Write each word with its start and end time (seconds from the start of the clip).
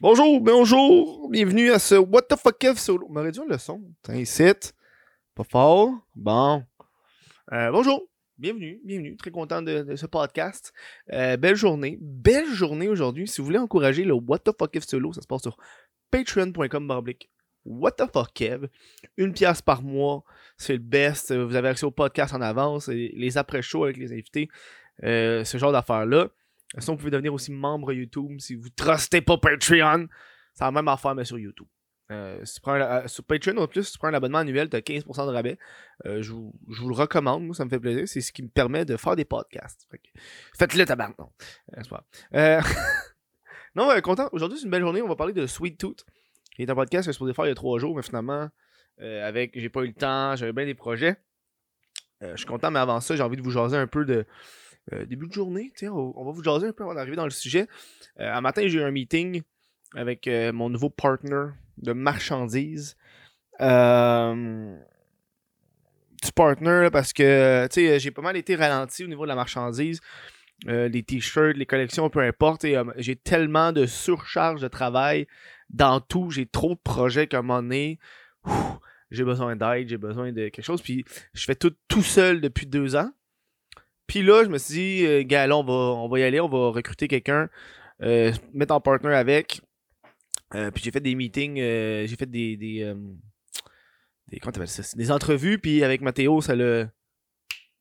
Bonjour, 0.00 0.40
bonjour, 0.40 1.28
bienvenue 1.28 1.72
à 1.72 1.80
ce 1.80 1.96
What 1.96 2.22
the 2.22 2.36
fuck 2.36 2.56
Kev 2.56 2.78
solo. 2.78 3.08
On 3.10 3.12
m'a 3.12 3.22
réduit 3.22 3.42
le 3.48 3.58
son. 3.58 3.82
T'incites. 4.02 4.72
Pas 5.34 5.42
fort. 5.42 5.90
Bon. 6.14 6.62
Euh, 7.52 7.72
bonjour, 7.72 8.04
bienvenue, 8.38 8.80
bienvenue. 8.84 9.16
Très 9.16 9.32
content 9.32 9.60
de, 9.60 9.96
ce 9.96 10.06
podcast. 10.06 10.72
Euh, 11.12 11.36
belle 11.36 11.56
journée. 11.56 11.98
Belle 12.00 12.46
journée 12.46 12.86
aujourd'hui. 12.86 13.26
Si 13.26 13.40
vous 13.40 13.46
voulez 13.46 13.58
encourager 13.58 14.04
le 14.04 14.14
What 14.14 14.38
the 14.38 14.52
fuck 14.56 14.70
Kev 14.70 14.84
solo, 14.86 15.12
ça 15.12 15.20
se 15.20 15.26
passe 15.26 15.42
sur 15.42 15.56
patreon.com 16.12 16.86
barblique. 16.86 17.28
What 17.64 17.92
the 17.92 18.04
fuck 18.12 18.32
Kev. 18.32 18.68
Une 19.16 19.32
pièce 19.32 19.62
par 19.62 19.82
mois. 19.82 20.22
C'est 20.58 20.74
le 20.74 20.78
best. 20.78 21.34
Vous 21.34 21.56
avez 21.56 21.70
accès 21.70 21.86
au 21.86 21.90
podcast 21.90 22.32
en 22.34 22.40
avance. 22.40 22.86
Les 22.86 23.36
après-shows 23.36 23.82
avec 23.82 23.96
les 23.96 24.12
invités. 24.12 24.48
Euh, 25.02 25.42
ce 25.42 25.58
genre 25.58 25.72
d'affaires-là. 25.72 26.28
Sinon, 26.76 26.94
vous 26.94 26.98
pouvez 26.98 27.10
devenir 27.10 27.32
aussi 27.32 27.50
membre 27.50 27.92
YouTube 27.92 28.38
si 28.40 28.54
vous 28.54 28.68
trustez 28.70 29.20
pas 29.22 29.38
Patreon. 29.38 30.06
C'est 30.54 30.64
la 30.64 30.70
même 30.70 30.88
affaire, 30.88 31.14
mais 31.14 31.24
sur 31.24 31.38
YouTube. 31.38 31.68
Euh, 32.10 32.42
euh, 32.66 33.06
sur 33.08 33.24
Patreon, 33.24 33.56
en 33.58 33.66
plus, 33.66 33.84
si 33.84 33.92
tu 33.92 33.98
prends 33.98 34.08
un 34.08 34.14
abonnement 34.14 34.38
annuel, 34.38 34.70
tu 34.70 34.76
as 34.76 34.80
15% 34.80 35.26
de 35.26 35.32
rabais. 35.32 35.58
Euh, 36.06 36.22
je, 36.22 36.32
vous, 36.32 36.52
le 36.66 36.94
recommande, 36.94 37.44
moi, 37.44 37.54
ça 37.54 37.64
me 37.64 37.70
fait 37.70 37.80
plaisir. 37.80 38.06
C'est 38.06 38.20
ce 38.20 38.32
qui 38.32 38.42
me 38.42 38.48
permet 38.48 38.84
de 38.84 38.96
faire 38.96 39.16
des 39.16 39.24
podcasts. 39.24 39.88
Faites-le, 40.56 40.84
tabarnak. 40.84 41.18
Non, 41.18 41.30
non, 43.74 44.00
content. 44.00 44.28
Aujourd'hui, 44.32 44.58
c'est 44.58 44.64
une 44.64 44.70
belle 44.70 44.82
journée. 44.82 45.02
On 45.02 45.08
va 45.08 45.16
parler 45.16 45.32
de 45.32 45.46
Sweet 45.46 45.78
Tooth, 45.78 46.04
qui 46.54 46.62
est 46.62 46.70
un 46.70 46.74
podcast 46.74 47.06
que 47.06 47.12
je 47.12 47.14
supposé 47.14 47.34
faire 47.34 47.46
il 47.46 47.48
y 47.48 47.52
a 47.52 47.54
trois 47.54 47.78
jours, 47.78 47.94
mais 47.94 48.02
finalement, 48.02 48.48
avec 48.98 49.52
j'ai 49.54 49.68
pas 49.68 49.82
eu 49.82 49.88
le 49.88 49.94
temps, 49.94 50.34
j'avais 50.36 50.52
bien 50.52 50.64
des 50.64 50.74
projets. 50.74 51.16
Je 52.20 52.36
suis 52.36 52.46
content, 52.46 52.70
mais 52.70 52.80
avant 52.80 53.00
ça, 53.00 53.14
j'ai 53.14 53.22
envie 53.22 53.36
de 53.36 53.42
vous 53.42 53.50
jaser 53.50 53.76
un 53.76 53.86
peu 53.86 54.04
de 54.04 54.26
euh, 54.92 55.04
début 55.04 55.26
de 55.26 55.32
journée. 55.32 55.72
On, 55.82 56.24
va 56.24 56.32
vous 56.32 56.42
jaser 56.42 56.68
un 56.68 56.72
peu 56.72 56.84
avant 56.84 56.94
d'arriver 56.94 57.16
dans 57.16 57.24
le 57.24 57.30
sujet. 57.30 57.66
Euh, 58.20 58.32
un 58.32 58.40
matin, 58.40 58.62
j'ai 58.66 58.78
eu 58.78 58.82
un 58.82 58.90
meeting 58.90 59.42
avec 59.94 60.26
euh, 60.26 60.52
mon 60.52 60.70
nouveau 60.70 60.90
partner 60.90 61.46
de 61.78 61.92
marchandises. 61.92 62.96
Petit 63.58 63.66
partner 66.34 66.88
parce 66.92 67.12
que 67.12 67.68
j'ai 67.72 68.10
pas 68.10 68.22
mal 68.22 68.36
été 68.36 68.56
ralenti 68.56 69.04
au 69.04 69.08
niveau 69.08 69.24
de 69.24 69.28
la 69.28 69.34
marchandise. 69.34 70.00
Les 70.66 71.02
t-shirts, 71.04 71.56
les 71.56 71.66
collections, 71.66 72.10
peu 72.10 72.20
importe. 72.20 72.66
j'ai 72.96 73.16
tellement 73.16 73.72
de 73.72 73.86
surcharge 73.86 74.60
de 74.60 74.68
travail 74.68 75.26
dans 75.70 76.00
tout. 76.00 76.30
J'ai 76.30 76.46
trop 76.46 76.74
de 76.74 76.80
projets 76.82 77.26
qu'à 77.26 77.38
un 77.38 77.42
moment 77.42 77.62
donné, 77.62 77.98
j'ai 79.10 79.24
besoin 79.24 79.54
d'aide, 79.56 79.88
j'ai 79.88 79.98
besoin 79.98 80.32
de 80.32 80.48
quelque 80.48 80.64
chose. 80.64 80.82
Puis 80.82 81.04
je 81.32 81.44
fais 81.44 81.54
tout 81.54 81.74
tout 81.88 82.02
seul 82.02 82.40
depuis 82.40 82.66
deux 82.66 82.96
ans. 82.96 83.10
Puis 84.08 84.22
là, 84.22 84.42
je 84.42 84.48
me 84.48 84.56
suis 84.56 84.74
dit, 84.74 85.06
euh, 85.06 85.22
gars, 85.22 85.46
on 85.54 85.62
va, 85.62 85.72
on 85.72 86.08
va 86.08 86.18
y 86.18 86.22
aller, 86.22 86.40
on 86.40 86.48
va 86.48 86.70
recruter 86.70 87.08
quelqu'un, 87.08 87.48
euh, 88.02 88.32
mettre 88.54 88.74
en 88.74 88.80
partner 88.80 89.14
avec. 89.14 89.60
Euh, 90.54 90.70
puis 90.70 90.82
j'ai 90.82 90.90
fait 90.90 91.00
des 91.00 91.14
meetings, 91.14 91.56
j'ai 91.56 92.16
fait 92.18 92.28
des. 92.28 92.56
des, 92.56 92.94
des 94.28 94.40
comment 94.40 94.66
ça 94.66 94.96
Des 94.96 95.12
entrevues, 95.12 95.58
puis 95.58 95.84
avec 95.84 96.00
Mathéo, 96.00 96.40
ça 96.40 96.56
l'a 96.56 96.90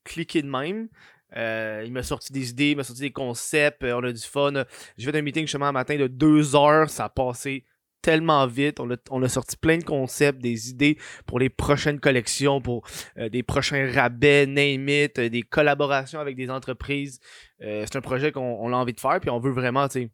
cliqué 0.03 0.41
de 0.41 0.49
même. 0.49 0.89
Il 1.33 1.93
m'a 1.93 2.03
sorti 2.03 2.33
des 2.33 2.49
idées, 2.49 2.71
il 2.71 2.77
m'a 2.77 2.83
sorti 2.83 3.03
des 3.03 3.11
concepts, 3.11 3.83
on 3.83 4.03
a 4.03 4.11
du 4.11 4.21
fun. 4.21 4.65
J'ai 4.97 5.09
fait 5.09 5.17
un 5.17 5.21
meeting 5.21 5.43
justement 5.43 5.67
un 5.67 5.71
matin 5.71 5.95
de 5.95 6.07
deux 6.07 6.57
heures, 6.57 6.89
ça 6.89 7.05
a 7.05 7.09
passé 7.09 7.63
tellement 8.01 8.45
vite. 8.47 8.79
On 8.79 9.21
a, 9.23 9.29
sorti 9.29 9.57
plein 9.57 9.77
de 9.77 9.83
concepts, 9.83 10.41
des 10.41 10.69
idées 10.69 10.97
pour 11.25 11.39
les 11.39 11.49
prochaines 11.49 11.99
collections, 11.99 12.61
pour 12.61 12.87
euh, 13.17 13.29
des 13.29 13.43
prochains 13.43 13.91
rabais, 13.91 14.45
name 14.45 14.87
it, 14.89 15.19
euh, 15.19 15.29
des 15.29 15.43
collaborations 15.43 16.19
avec 16.19 16.35
des 16.35 16.49
entreprises. 16.49 17.19
Euh, 17.61 17.85
c'est 17.85 17.97
un 17.97 18.01
projet 18.01 18.31
qu'on 18.31 18.57
on 18.61 18.73
a 18.73 18.75
envie 18.75 18.93
de 18.93 18.99
faire, 18.99 19.19
puis 19.19 19.29
on 19.29 19.39
veut 19.39 19.51
vraiment, 19.51 19.87
tu 19.87 20.03
sais. 20.03 20.11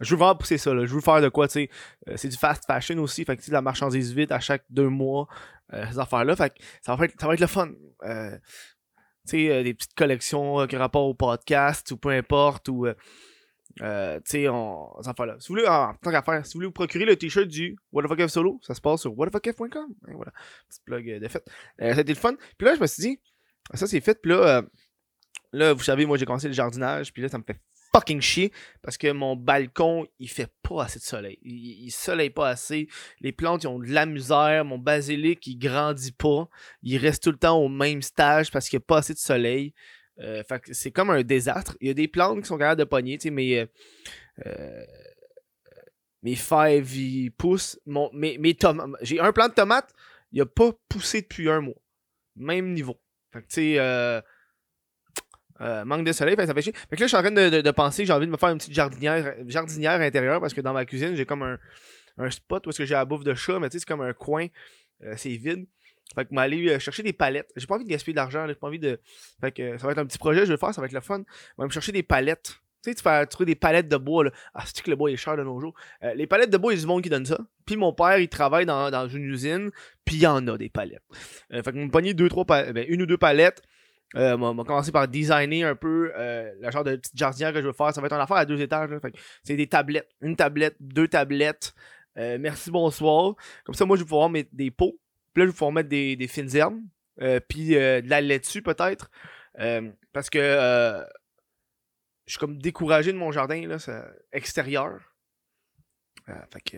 Je 0.00 0.10
veux 0.10 0.16
vraiment 0.16 0.34
pousser 0.34 0.58
ça, 0.58 0.74
là. 0.74 0.86
Je 0.86 0.94
veux 0.94 1.00
faire 1.00 1.20
de 1.20 1.28
quoi, 1.28 1.46
tu 1.46 1.52
sais. 2.06 2.16
C'est 2.16 2.28
du 2.28 2.36
fast 2.36 2.64
fashion 2.66 2.98
aussi, 2.98 3.24
fait 3.24 3.36
que 3.36 3.46
de 3.46 3.52
la 3.52 3.62
marchandise 3.62 4.12
vite 4.12 4.32
à 4.32 4.40
chaque 4.40 4.64
deux 4.68 4.88
mois, 4.88 5.28
ces 5.72 5.98
affaires-là. 6.00 6.34
Fait 6.34 6.50
que 6.50 6.56
ça 6.82 6.96
va 6.96 7.04
être, 7.04 7.14
ça 7.20 7.28
va 7.28 7.34
être 7.34 7.40
le 7.40 7.46
fun. 7.46 7.68
Tu 9.28 9.46
sais, 9.46 9.62
des 9.62 9.72
petites 9.72 9.94
collections 9.94 10.66
qui 10.66 10.74
ont 10.74 10.80
rapport 10.80 11.06
au 11.06 11.14
podcast 11.14 11.92
ou 11.92 11.96
peu 11.96 12.08
importe, 12.10 12.68
ou. 12.68 12.88
Euh, 13.82 14.16
tu 14.20 14.30
sais, 14.30 14.48
on... 14.48 14.92
affaires-là. 15.00 15.36
Si 15.40 15.48
vous 15.48 15.54
voulez, 15.54 15.66
en 15.66 15.94
tant 15.94 16.10
qu'à 16.10 16.22
faire, 16.22 16.44
si 16.46 16.52
vous 16.52 16.58
voulez 16.58 16.66
vous 16.66 16.72
procurer 16.72 17.04
le 17.04 17.16
t-shirt 17.16 17.46
du 17.46 17.76
What 17.92 18.04
the 18.04 18.28
solo, 18.28 18.60
ça 18.62 18.74
se 18.74 18.80
passe 18.80 19.00
sur 19.02 19.18
whatthefuckf.com. 19.18 19.94
Voilà. 20.14 20.32
Petit 20.68 20.80
plug 20.84 21.10
euh, 21.10 21.20
de 21.20 21.28
fait. 21.28 21.44
Euh, 21.80 21.92
ça 21.92 21.98
a 21.98 22.00
été 22.00 22.12
le 22.12 22.18
fun. 22.18 22.34
Puis 22.56 22.66
là, 22.66 22.74
je 22.76 22.80
me 22.80 22.86
suis 22.86 23.02
dit, 23.02 23.20
ça 23.74 23.86
c'est 23.86 24.00
fait. 24.00 24.20
Puis 24.20 24.30
là, 24.30 24.58
euh, 24.58 24.62
là, 25.52 25.72
vous 25.72 25.82
savez, 25.82 26.06
moi 26.06 26.16
j'ai 26.16 26.26
commencé 26.26 26.46
le 26.46 26.54
jardinage. 26.54 27.12
Puis 27.12 27.22
là, 27.22 27.28
ça 27.28 27.38
me 27.38 27.44
fait 27.44 27.60
fucking 27.92 28.20
chier 28.20 28.52
parce 28.82 28.96
que 28.96 29.10
mon 29.10 29.36
balcon, 29.36 30.06
il 30.18 30.28
fait 30.28 30.52
pas 30.62 30.84
assez 30.84 31.00
de 31.00 31.04
soleil. 31.04 31.38
Il, 31.42 31.86
il 31.86 31.90
soleille 31.90 32.30
pas 32.30 32.48
assez. 32.48 32.88
Les 33.20 33.32
plantes, 33.32 33.64
ils 33.64 33.68
ont 33.68 33.80
de 33.80 33.90
la 33.90 34.06
misère. 34.06 34.64
Mon 34.64 34.78
basilic, 34.78 35.44
il 35.48 35.58
grandit 35.58 36.12
pas. 36.12 36.48
Il 36.82 36.96
reste 36.98 37.24
tout 37.24 37.32
le 37.32 37.38
temps 37.38 37.58
au 37.58 37.68
même 37.68 38.02
stage 38.02 38.52
parce 38.52 38.68
qu'il 38.68 38.78
n'y 38.78 38.84
a 38.84 38.86
pas 38.86 38.98
assez 38.98 39.14
de 39.14 39.18
soleil. 39.18 39.74
Euh, 40.20 40.42
fait 40.44 40.60
que 40.60 40.72
c'est 40.74 40.90
comme 40.92 41.10
un 41.10 41.22
désastre. 41.22 41.76
Il 41.80 41.88
y 41.88 41.90
a 41.90 41.94
des 41.94 42.06
plantes 42.08 42.40
qui 42.42 42.46
sont 42.46 42.58
capables 42.58 42.78
de 42.78 42.84
pogner, 42.84 43.18
tu 43.18 43.24
sais, 43.24 43.30
mais. 43.30 43.58
euh, 43.58 43.66
euh, 44.46 44.84
mes 46.22 46.36
fèves, 46.36 46.94
ils 46.96 47.30
poussent. 47.30 47.78
Mon, 47.84 48.10
mes, 48.12 48.38
mes. 48.38 48.56
J'ai 49.02 49.20
un 49.20 49.32
plant 49.32 49.48
de 49.48 49.54
tomates, 49.54 49.92
il 50.32 50.40
a 50.40 50.46
pas 50.46 50.70
poussé 50.88 51.20
depuis 51.22 51.50
un 51.50 51.60
mois. 51.60 51.74
Même 52.36 52.72
niveau. 52.72 52.98
Fait 53.32 53.42
que, 53.42 53.46
tu 53.48 53.76
sais, 53.76 54.22
manque 55.84 56.04
de 56.06 56.12
soleil, 56.12 56.34
fait 56.36 56.46
ça 56.46 56.54
fait 56.54 56.62
chier. 56.62 56.72
Que 56.72 56.78
là, 56.92 56.96
je 56.98 57.06
suis 57.06 57.16
en 57.16 57.20
train 57.22 57.30
de, 57.30 57.60
de- 57.60 57.70
penser 57.70 58.02
que 58.02 58.06
j'ai 58.06 58.12
envie 58.12 58.26
de 58.26 58.32
me 58.32 58.36
faire 58.36 58.48
une 58.50 58.58
petite 58.58 58.72
jardinière, 58.72 59.34
jardinière 59.46 60.00
intérieure 60.00 60.40
parce 60.40 60.54
que 60.54 60.60
dans 60.60 60.72
ma 60.72 60.84
cuisine, 60.84 61.14
j'ai 61.14 61.26
comme 61.26 61.42
un, 61.42 61.58
un 62.18 62.30
spot 62.30 62.66
où 62.66 62.70
est-ce 62.70 62.78
que 62.78 62.84
j'ai 62.86 62.94
la 62.94 63.04
bouffe 63.04 63.24
de 63.24 63.34
chat, 63.34 63.58
mais 63.58 63.68
tu 63.68 63.74
sais, 63.74 63.78
c'est 63.80 63.86
comme 63.88 64.00
un 64.02 64.12
coin, 64.14 64.46
c'est 65.16 65.36
vide. 65.36 65.66
Fait 66.14 66.24
que 66.26 66.34
m'aller 66.34 66.68
euh, 66.68 66.78
chercher 66.78 67.02
des 67.02 67.12
palettes. 67.12 67.50
J'ai 67.56 67.66
pas 67.66 67.74
envie 67.76 67.84
de 67.84 67.88
gaspiller 67.90 68.12
de 68.14 68.18
l'argent, 68.18 68.46
j'ai 68.46 68.54
pas 68.54 68.66
envie 68.66 68.78
de. 68.78 69.00
Fait 69.40 69.52
que 69.52 69.62
euh, 69.62 69.78
ça 69.78 69.86
va 69.86 69.92
être 69.92 69.98
un 69.98 70.06
petit 70.06 70.18
projet, 70.18 70.40
je 70.40 70.46
vais 70.46 70.52
le 70.52 70.56
faire, 70.58 70.72
ça 70.74 70.80
va 70.80 70.86
être 70.86 70.92
le 70.92 71.00
fun. 71.00 71.22
On 71.58 71.62
va 71.62 71.66
me 71.66 71.72
chercher 71.72 71.92
des 71.92 72.02
palettes. 72.02 72.60
Tu 72.82 72.90
sais, 72.90 72.94
tu 72.96 73.02
fais 73.02 73.24
trouver 73.26 73.46
des 73.46 73.54
palettes 73.54 73.88
de 73.88 73.96
bois, 73.96 74.24
là. 74.24 74.30
Ah, 74.52 74.62
c'est 74.66 74.82
que 74.82 74.90
le 74.90 74.96
bois 74.96 75.10
est 75.10 75.16
cher 75.16 75.36
de 75.38 75.42
nos 75.42 75.58
jours? 75.58 75.74
Euh, 76.02 76.12
les 76.14 76.26
palettes 76.26 76.50
de 76.50 76.58
bois, 76.58 76.72
il 76.72 76.76
y 76.76 76.78
a 76.78 76.82
du 76.82 76.86
monde 76.86 77.02
qui 77.02 77.08
donne 77.08 77.24
ça. 77.24 77.38
Puis 77.64 77.76
mon 77.76 77.94
père, 77.94 78.18
il 78.18 78.28
travaille 78.28 78.66
dans, 78.66 78.90
dans 78.90 79.08
une 79.08 79.24
usine, 79.24 79.70
puis 80.04 80.16
il 80.16 80.22
y 80.22 80.26
en 80.26 80.46
a 80.48 80.58
des 80.58 80.68
palettes. 80.68 81.02
Euh, 81.52 81.62
fait 81.62 81.72
que 81.72 81.78
m'a 81.78 81.88
pogné 81.88 82.12
deux, 82.12 82.28
trois 82.28 82.44
pa- 82.44 82.72
ben, 82.72 82.84
une 82.86 83.00
ou 83.02 83.06
deux 83.06 83.16
palettes. 83.18 83.62
M'a 84.14 84.36
m'a 84.36 84.62
commencé 84.62 84.92
par 84.92 85.08
designer 85.08 85.64
un 85.64 85.74
peu 85.74 86.12
euh, 86.16 86.52
le 86.60 86.70
genre 86.70 86.84
de 86.84 86.94
petite 86.94 87.16
jardinière 87.16 87.52
que 87.52 87.60
je 87.60 87.66
veux 87.66 87.72
faire. 87.72 87.92
Ça 87.92 88.00
va 88.00 88.06
être 88.06 88.12
une 88.12 88.20
affaire 88.20 88.36
à 88.36 88.44
deux 88.44 88.60
étages. 88.60 88.90
Fait 89.00 89.10
que 89.10 89.16
c'est 89.42 89.56
des 89.56 89.66
tablettes. 89.66 90.08
Une 90.20 90.36
tablette, 90.36 90.76
deux 90.78 91.08
tablettes. 91.08 91.74
Merci, 92.14 92.70
bonsoir. 92.70 93.34
Comme 93.64 93.74
ça, 93.74 93.84
moi, 93.84 93.96
je 93.96 94.02
vais 94.02 94.08
pouvoir 94.08 94.30
mettre 94.30 94.50
des 94.52 94.70
pots. 94.70 94.96
Puis 95.34 95.42
là, 95.42 95.46
je 95.46 95.50
vais 95.50 95.52
pouvoir 95.52 95.72
mettre 95.72 95.88
des, 95.88 96.16
des 96.16 96.28
fines 96.28 96.54
herbes. 96.56 96.80
Euh, 97.20 97.40
puis 97.40 97.76
euh, 97.76 98.00
de 98.00 98.08
la 98.08 98.20
laitue, 98.20 98.62
peut-être. 98.62 99.10
Euh, 99.60 99.90
parce 100.12 100.30
que 100.30 100.38
je 102.26 102.32
suis 102.32 102.38
comme 102.38 102.58
découragé 102.58 103.12
de 103.12 103.18
mon 103.18 103.32
jardin 103.32 103.66
là, 103.66 103.76
extérieur. 104.32 105.14
Fait 106.26 106.60
que. 106.60 106.76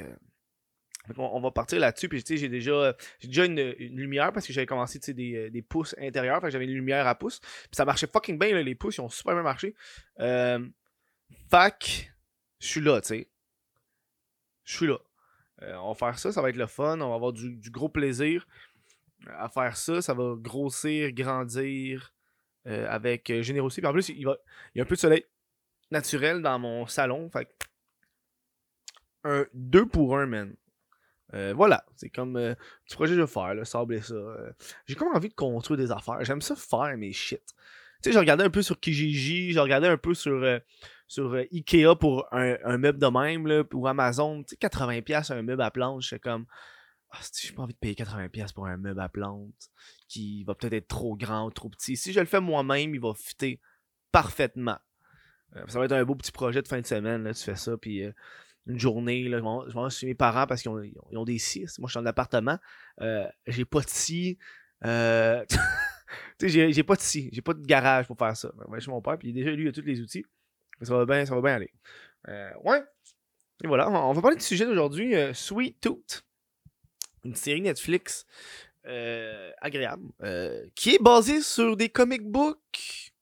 on 1.17 1.41
va 1.41 1.51
partir 1.51 1.79
là-dessus. 1.79 2.09
Puis, 2.09 2.25
j'ai 2.27 2.49
déjà, 2.49 2.97
j'ai 3.21 3.29
déjà 3.29 3.45
une, 3.45 3.61
lumière 3.79 4.33
parce 4.33 4.47
que 4.47 4.53
j'avais 4.53 4.67
commencé, 4.67 4.99
des, 5.13 5.51
des 5.51 5.63
pouces 5.63 5.95
intérieurs. 5.99 6.41
Fait 6.41 6.49
que 6.49 6.53
j'avais 6.53 6.65
une 6.65 6.75
lumière 6.75 7.07
à 7.07 7.15
pouces. 7.15 7.41
Puis 7.41 7.77
ça 7.77 7.85
marchait 7.85 8.09
fucking 8.09 8.39
bien, 8.39 8.61
les 8.61 8.75
pouces. 8.75 8.97
Ils 8.97 9.03
ont 9.03 9.09
super 9.09 9.35
bien 9.35 9.43
marché. 9.43 9.75
Que, 10.19 10.59
je 12.59 12.67
suis 12.67 12.81
là, 12.81 13.01
tu 13.01 13.09
sais. 13.09 13.31
Je 14.65 14.77
suis 14.77 14.87
là. 14.87 14.99
Euh, 15.63 15.75
on 15.77 15.89
va 15.89 15.95
faire 15.95 16.19
ça, 16.19 16.33
ça 16.33 16.43
va 16.43 16.51
être 16.51 16.57
le 16.57 16.67
fun. 16.67 17.01
On 17.01 17.09
va 17.11 17.15
avoir 17.15 17.33
du, 17.33 17.57
du 17.57 17.71
gros 17.71 17.89
plaisir 17.89 18.47
à 19.29 19.49
faire 19.49 19.77
ça. 19.77 20.03
Ça 20.03 20.15
va 20.15 20.35
grossir, 20.37 21.13
grandir 21.13 22.13
euh, 22.67 22.87
avec 22.89 23.31
euh, 23.31 23.43
générosité. 23.43 23.87
En 23.87 23.93
plus, 23.93 24.09
il, 24.11 24.25
va, 24.25 24.37
il 24.75 24.79
y 24.79 24.81
a 24.81 24.85
un 24.85 24.87
peu 24.87 24.95
de 24.97 25.01
soleil 25.01 25.25
naturel 25.91 26.43
dans 26.43 26.59
mon 26.59 26.87
salon. 26.87 27.31
Fait 27.31 27.49
un 29.25 29.47
2 29.55 29.87
pour 29.87 30.19
1, 30.19 30.27
man. 30.27 30.55
Voilà, 31.55 31.85
c'est 31.97 32.09
comme 32.09 32.37
euh, 32.37 32.55
petit 32.87 32.95
projet 32.95 33.15
je 33.15 33.21
vais 33.21 33.27
faire, 33.27 33.53
là, 33.53 33.65
sabler 33.67 34.01
ça. 34.01 34.15
euh. 34.15 34.53
J'ai 34.87 34.95
comme 34.95 35.15
envie 35.15 35.29
de 35.29 35.35
construire 35.35 35.77
des 35.77 35.91
affaires. 35.93 36.25
J'aime 36.25 36.41
ça 36.41 36.57
faire 36.57 36.97
mes 36.97 37.13
shit. 37.13 37.43
Tu 37.45 37.55
sais, 38.05 38.13
j'ai 38.13 38.19
regardé 38.19 38.45
un 38.45 38.49
peu 38.49 38.63
sur 38.63 38.81
Kijiji, 38.81 39.53
j'ai 39.53 39.61
regardé 39.61 39.87
un 39.87 39.99
peu 39.99 40.15
sur, 40.15 40.43
sur 41.07 41.33
euh, 41.35 41.45
Ikea 41.53 41.95
pour 41.99 42.27
un, 42.33 42.57
un 42.65 42.79
meuble 42.79 42.99
de 42.99 43.07
même, 43.07 43.47
là, 43.47 43.63
ou 43.73 43.87
Amazon. 43.87 44.43
Tu 44.43 44.57
sais, 44.61 44.69
80$ 44.69 45.33
un 45.33 45.43
meuble 45.43 45.63
à 45.63 45.71
plante, 45.71 46.03
je 46.03 46.17
comme. 46.17 46.47
Ah, 47.13 47.19
j'ai 47.41 47.53
pas 47.53 47.63
envie 47.63 47.73
de 47.75 47.79
payer 47.79 47.95
80$ 47.95 48.53
pour 48.53 48.67
un 48.67 48.77
meuble 48.77 49.01
à 49.01 49.09
plante 49.09 49.55
qui 50.09 50.43
va 50.45 50.55
peut-être 50.55 50.73
être 50.73 50.89
trop 50.89 51.17
grand 51.17 51.51
trop 51.51 51.69
petit. 51.69 51.97
Si 51.97 52.13
je 52.13 52.19
le 52.21 52.27
fais 52.27 52.41
moi-même, 52.41 52.95
il 52.95 53.01
va 53.01 53.15
fitter 53.15 53.61
parfaitement. 54.11 54.79
Euh, 55.55 55.63
ça 55.69 55.79
va 55.79 55.85
être 55.85 55.93
un 55.93 56.05
beau 56.05 56.17
petit 56.17 56.33
projet 56.33 56.61
de 56.63 56.69
fin 56.69 56.81
de 56.81 56.87
semaine. 56.87 57.23
Là, 57.23 57.33
tu 57.33 57.45
fais 57.45 57.55
ça, 57.55 57.77
puis 57.77 58.03
euh, 58.03 58.13
une 58.67 58.79
journée, 58.79 59.23
là, 59.29 59.39
je 59.39 59.45
vais- 59.77 59.89
je 59.91 59.97
chez 59.97 60.07
mes 60.07 60.15
parents 60.15 60.47
parce 60.47 60.61
qu'ils 60.63 60.71
ont, 60.73 60.83
ils 60.83 61.17
ont- 61.17 61.25
des 61.25 61.39
scies. 61.39 61.67
Moi, 61.79 61.87
je 61.87 61.93
suis 61.93 62.01
en 62.01 62.07
appartement. 62.07 62.59
Euh, 63.01 63.27
j'ai 63.47 63.65
pas 63.65 63.81
de 63.81 63.89
scie. 63.89 64.39
J'ai, 66.41 66.83
pas 66.83 66.97
de 66.97 67.01
scie. 67.01 67.31
J'ai 67.33 67.43
pas 67.43 67.55
de 67.55 67.65
garage 67.65 68.07
pour 68.07 68.19
faire 68.19 68.37
ça. 68.37 68.53
Je 68.69 68.73
vais 68.73 68.81
chez 68.81 68.91
mon 68.91 69.01
père, 69.01 69.19
puis 69.19 69.33
déjà, 69.33 69.51
lui, 69.53 69.65
il 69.65 69.69
a 69.69 69.73
tous 69.73 69.81
les 69.83 70.01
outils. 70.01 70.25
Ça 70.83 70.95
va 70.95 71.07
bien, 71.07 71.25
ça 71.25 71.35
va 71.35 71.41
bien 71.41 71.55
aller. 71.55 71.73
Euh, 72.29 72.51
ouais. 72.65 72.83
Et 73.65 73.67
voilà, 73.67 73.89
on 73.91 74.13
va 74.13 74.21
parler 74.21 74.37
du 74.37 74.45
sujet 74.45 74.67
d'aujourd'hui, 74.67 75.15
euh, 75.15 75.33
Sweet 75.33 75.81
Tooth. 75.81 76.25
Une 77.25 77.35
série 77.35 77.63
Netflix 77.63 78.27
euh, 78.87 79.51
agréable, 79.61 80.07
qui 80.75 80.95
est 80.95 81.03
basée 81.03 81.41
sur 81.41 81.77
des 81.77 81.89
comic 81.89 82.23
books. 82.23 83.13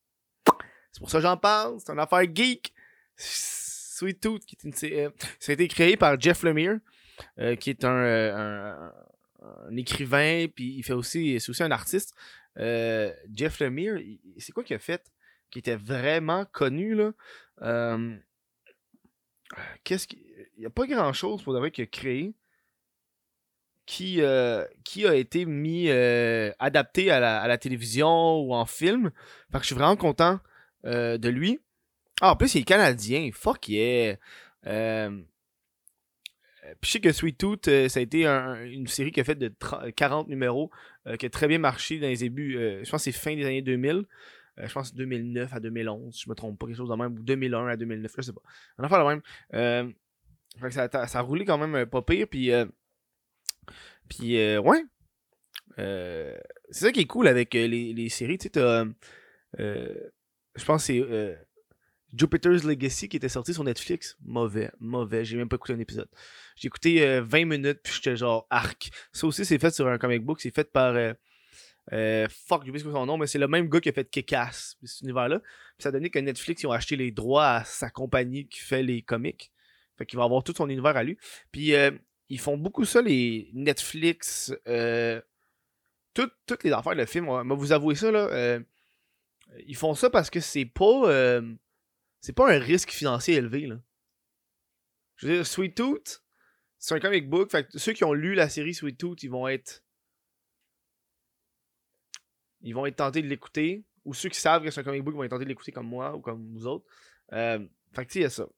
C'est 0.92 1.00
pour 1.00 1.10
ça 1.10 1.18
que 1.18 1.22
j'en 1.22 1.36
parle, 1.36 1.78
c'est 1.80 1.92
une 1.92 2.00
affaire 2.00 2.22
geek. 2.34 2.72
Sweet 3.16 4.20
Tooth, 4.20 4.44
qui 4.44 4.56
est 4.56 4.64
une 4.64 4.74
série, 4.74 5.08
ça 5.38 5.52
a 5.52 5.54
été 5.54 5.68
créé 5.68 5.96
par 5.96 6.20
Jeff 6.20 6.42
Lemire, 6.42 6.78
qui 7.60 7.70
est 7.70 7.84
un, 7.84 8.90
un, 9.40 9.76
écrivain, 9.76 10.46
puis 10.54 10.74
il 10.76 10.82
fait 10.82 10.92
aussi, 10.92 11.40
c'est 11.40 11.50
aussi 11.50 11.62
un 11.62 11.70
artiste. 11.70 12.14
Jeff 12.56 13.60
Lemire, 13.60 13.98
c'est 14.38 14.52
quoi 14.52 14.64
qu'il 14.64 14.76
a 14.76 14.80
fait 14.80 15.02
qui 15.54 15.60
était 15.60 15.76
vraiment 15.76 16.44
connu 16.46 16.96
là? 16.96 17.12
Qu'est-ce 19.84 20.06
qu'il 20.06 20.24
il 20.56 20.60
n'y 20.60 20.66
a 20.66 20.70
pas 20.70 20.86
grand 20.86 21.12
chose 21.12 21.42
pour 21.42 21.58
dire 21.58 21.70
qu'il 21.72 21.84
a 21.84 21.86
créé 21.86 22.34
qui, 23.86 24.22
euh, 24.22 24.64
qui 24.82 25.06
a 25.06 25.14
été 25.14 25.44
mis 25.44 25.88
euh, 25.88 26.52
adapté 26.58 27.10
à 27.10 27.20
la, 27.46 27.58
télévision 27.58 28.40
ou 28.40 28.54
en 28.54 28.66
film. 28.66 29.10
Fait 29.52 29.58
que 29.58 29.62
je 29.62 29.66
suis 29.66 29.74
vraiment 29.74 29.96
content 29.96 30.40
euh, 30.86 31.18
de 31.18 31.28
lui. 31.28 31.60
Ah, 32.20 32.32
en 32.32 32.36
plus, 32.36 32.54
il 32.54 32.62
est 32.62 32.64
canadien. 32.64 33.30
Fuck 33.32 33.68
yeah. 33.68 34.16
Puis 36.80 36.88
je 36.88 36.90
sais 36.92 37.00
que 37.00 37.12
Sweet 37.12 37.36
Tooth, 37.36 37.66
ça 37.88 38.00
a 38.00 38.02
été 38.02 38.24
une 38.26 38.86
série 38.86 39.12
qui 39.12 39.20
a 39.20 39.24
fait 39.24 39.34
de 39.34 39.52
40 39.96 40.28
numéros, 40.28 40.70
qui 41.18 41.26
a 41.26 41.30
très 41.30 41.46
bien 41.46 41.58
marché 41.58 41.98
dans 41.98 42.08
les 42.08 42.16
débuts. 42.16 42.54
je 42.82 42.90
pense 42.90 43.04
que 43.04 43.12
c'est 43.12 43.12
fin 43.12 43.36
des 43.36 43.44
années 43.44 43.60
2000. 43.60 44.06
Je 44.56 44.72
pense 44.72 44.94
2009 44.94 45.52
à 45.52 45.60
2011, 45.60 46.20
je 46.24 46.30
me 46.30 46.34
trompe 46.34 46.58
pas, 46.58 46.66
quelque 46.66 46.76
chose 46.76 46.88
de 46.88 46.94
même, 46.94 47.14
ou 47.14 47.22
2001 47.22 47.66
à 47.66 47.76
2009, 47.76 48.12
je 48.16 48.22
sais 48.22 48.32
pas. 48.32 48.42
On 48.78 48.84
a 48.84 48.88
fait 48.88 49.04
même 49.04 49.94
ça, 50.70 50.88
ça, 51.06 51.18
a 51.18 51.22
roulé 51.22 51.44
quand 51.44 51.58
même 51.58 51.74
euh, 51.74 51.86
pas 51.86 52.02
pire. 52.02 52.26
Puis, 52.28 52.52
euh, 52.52 52.66
puis 54.08 54.38
euh, 54.38 54.60
ouais. 54.60 54.82
c'est 55.76 56.86
ça 56.86 56.92
qui 56.92 57.00
est 57.00 57.06
cool 57.06 57.28
avec 57.28 57.54
les, 57.54 57.92
les 57.92 58.08
séries. 58.08 58.38
Tu 58.38 58.48
sais, 58.52 58.84
je 59.58 60.64
pense 60.64 60.86
que 60.86 60.92
c'est 60.92 61.38
Jupiter's 62.16 62.62
Legacy 62.62 63.08
qui 63.08 63.16
était 63.16 63.28
sorti 63.28 63.54
sur 63.54 63.64
Netflix. 63.64 64.16
Mauvais, 64.24 64.70
mauvais. 64.78 65.24
J'ai 65.24 65.36
même 65.36 65.48
pas 65.48 65.56
écouté 65.56 65.72
un 65.72 65.80
épisode. 65.80 66.08
J'ai 66.56 66.66
écouté 66.66 67.20
20 67.20 67.44
minutes, 67.44 67.80
puis 67.82 67.94
j'étais 67.94 68.16
genre 68.16 68.46
arc. 68.50 68.90
Ça 69.12 69.26
aussi, 69.26 69.44
c'est 69.44 69.58
fait 69.58 69.74
sur 69.74 69.88
un 69.88 69.98
comic 69.98 70.24
book. 70.24 70.40
C'est 70.40 70.54
fait 70.54 70.70
par. 70.70 70.94
Fuck, 71.90 72.64
j'ai 72.64 72.70
oublié 72.70 72.81
son 72.81 73.06
nom, 73.06 73.19
mais 73.19 73.26
c'est 73.26 73.38
le 73.38 73.48
même 73.48 73.69
gars 73.69 73.81
qui 73.81 73.88
a 73.88 73.92
fait 73.92 74.08
Kick-Ass, 74.08 74.76
cet 74.82 75.02
univers-là. 75.02 75.40
ça 75.78 75.90
a 75.90 75.92
donné 75.92 76.10
que 76.10 76.19
Netflix, 76.19 76.62
ils 76.62 76.66
ont 76.66 76.72
acheté 76.72 76.96
les 76.96 77.10
droits 77.10 77.48
à 77.48 77.64
sa 77.64 77.90
compagnie 77.90 78.48
qui 78.48 78.60
fait 78.60 78.82
les 78.82 79.02
comics. 79.02 79.52
Fait 79.96 80.06
qu'il 80.06 80.19
va 80.19 80.25
avoir 80.25 80.42
tout 80.42 80.54
son 80.56 80.69
univers 80.69 80.96
à 80.96 81.02
lui. 81.02 81.19
Puis 81.52 81.75
euh, 81.75 81.90
ils 82.28 82.40
font 82.40 82.56
beaucoup 82.56 82.84
ça, 82.84 83.00
les 83.02 83.50
Netflix. 83.54 84.54
Euh, 84.66 85.20
toutes 86.14 86.62
les 86.62 86.72
affaires, 86.72 86.94
le 86.94 87.06
film, 87.06 87.26
va 87.26 87.42
vous 87.42 87.72
avouer 87.72 87.94
ça, 87.94 88.10
là. 88.10 88.28
Euh, 88.30 88.60
ils 89.66 89.76
font 89.76 89.94
ça 89.94 90.10
parce 90.10 90.30
que 90.30 90.40
c'est 90.40 90.64
pas. 90.64 91.40
c'est 92.20 92.32
pas 92.32 92.52
un 92.52 92.58
risque 92.58 92.90
financier 92.90 93.34
élevé, 93.37 93.66
là. 93.66 93.80
Je 95.16 95.26
veux 95.26 95.34
dire, 95.34 95.46
Sweet 95.46 95.76
Tooth, 95.76 96.25
c'est 96.78 96.94
un 96.94 97.00
comic 97.00 97.28
book. 97.28 97.50
Fait 97.50 97.69
que 97.69 97.78
ceux 97.78 97.92
qui 97.92 98.04
ont 98.04 98.12
lu 98.12 98.34
la 98.34 98.48
série 98.48 98.75
Sweet 98.75 98.98
Tooth, 98.98 99.22
ils 99.22 99.30
vont 99.30 99.46
être. 99.46 99.83
Ils 102.64 102.75
vont 102.75 102.87
être 102.87 102.96
tentés 102.96 103.22
de 103.22 103.28
l'écouter. 103.28 103.84
Ou 104.05 104.12
ceux 104.12 104.28
qui 104.28 104.40
savent 104.40 104.64
que 104.64 104.70
c'est 104.70 104.81
un 104.81 104.84
comic 104.84 105.05
book 105.05 105.14
vont 105.14 105.22
être 105.22 105.31
tentés 105.31 105.44
de 105.44 105.49
l'écouter 105.49 105.70
comme 105.70 105.87
moi 105.87 106.16
ou 106.16 106.20
comme 106.20 106.44
vous 106.52 106.66
autres. 106.66 106.84
fait 107.31 107.58
que 107.94 108.02
tu 108.02 108.08
sais, 108.08 108.19
il 108.19 108.22
y 108.22 108.26
a 108.26 108.31
ça. 108.31 108.49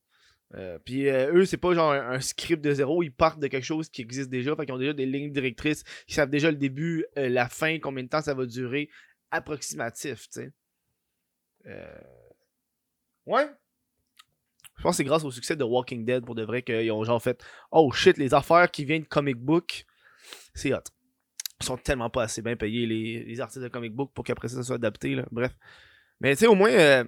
Euh, 0.54 0.78
puis 0.84 1.08
euh, 1.08 1.32
eux, 1.34 1.44
c'est 1.44 1.56
pas 1.56 1.74
genre 1.74 1.92
un, 1.92 2.20
script 2.20 2.62
de 2.62 2.72
zéro, 2.72 3.02
ils 3.02 3.12
partent 3.12 3.40
de 3.40 3.48
quelque 3.48 3.64
chose 3.64 3.88
qui 3.88 4.02
existe 4.02 4.30
déjà, 4.30 4.54
fait 4.54 4.64
qu'ils 4.64 4.74
ont 4.74 4.78
déjà 4.78 4.92
des 4.92 5.06
lignes 5.06 5.32
directrices, 5.32 5.82
ils 6.08 6.14
savent 6.14 6.30
déjà 6.30 6.50
le 6.50 6.56
début, 6.56 7.04
euh, 7.18 7.28
la 7.28 7.48
fin, 7.48 7.78
combien 7.80 8.04
de 8.04 8.08
temps 8.08 8.22
ça 8.22 8.34
va 8.34 8.46
durer, 8.46 8.88
approximatif, 9.30 10.28
tu 10.30 10.40
sais. 10.40 10.52
Ouais. 13.26 13.46
Je 14.76 14.82
pense 14.82 14.92
que 14.92 14.96
c'est 14.98 15.04
grâce 15.04 15.24
au 15.24 15.32
succès 15.32 15.56
de 15.56 15.64
Walking 15.64 16.04
Dead 16.04 16.24
pour 16.24 16.36
de 16.36 16.44
vrai 16.44 16.62
qu'ils 16.62 16.92
ont 16.92 17.02
genre 17.02 17.20
fait 17.20 17.44
Oh 17.72 17.90
shit, 17.90 18.18
les 18.18 18.34
affaires 18.34 18.70
qui 18.70 18.84
viennent 18.84 19.02
de 19.02 19.08
comic 19.08 19.36
book, 19.36 19.84
c'est 20.54 20.72
hot. 20.72 20.78
Sont 21.60 21.78
tellement 21.78 22.10
pas 22.10 22.24
assez 22.24 22.42
bien 22.42 22.54
payés, 22.54 22.86
les, 22.86 23.40
artistes 23.40 23.62
de 23.62 23.68
comic 23.68 23.92
book, 23.94 24.12
pour 24.14 24.24
qu'après 24.24 24.48
ça, 24.48 24.56
ça 24.56 24.62
soit 24.62 24.76
adapté, 24.76 25.14
là. 25.14 25.26
Bref. 25.30 25.56
Mais 26.20 26.34
tu 26.34 26.40
sais, 26.40 26.46
au 26.46 26.54
moins, 26.54 27.04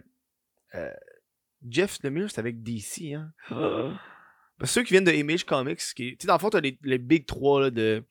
Jeff 1.66 1.98
Lemire, 2.02 2.30
c'est 2.30 2.38
avec 2.38 2.62
DC. 2.62 3.14
Hein? 3.14 3.32
ceux 4.64 4.82
qui 4.82 4.94
viennent 4.94 5.04
de 5.04 5.12
Image 5.12 5.44
Comics, 5.44 5.80
qui, 5.94 6.16
dans 6.24 6.34
le 6.34 6.38
fond, 6.38 6.50
t'as 6.50 6.60
les, 6.60 6.78
les 6.82 6.98
Big 6.98 7.26
3 7.26 7.70
de, 7.70 8.04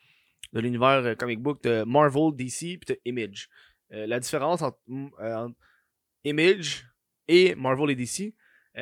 de 0.54 0.60
l'univers 0.60 1.06
euh, 1.06 1.16
comic 1.16 1.40
book, 1.40 1.64
de 1.64 1.84
Marvel, 1.84 2.36
DC, 2.36 2.80
puis 2.80 2.98
Image. 3.06 3.50
Euh, 3.94 4.08
la 4.08 4.20
différence 4.20 4.62
euh, 4.62 5.36
entre, 5.36 5.56
Image 6.24 6.86
et 7.28 7.56
Marvel 7.56 7.92
et 7.92 7.96
DC, 7.96 8.34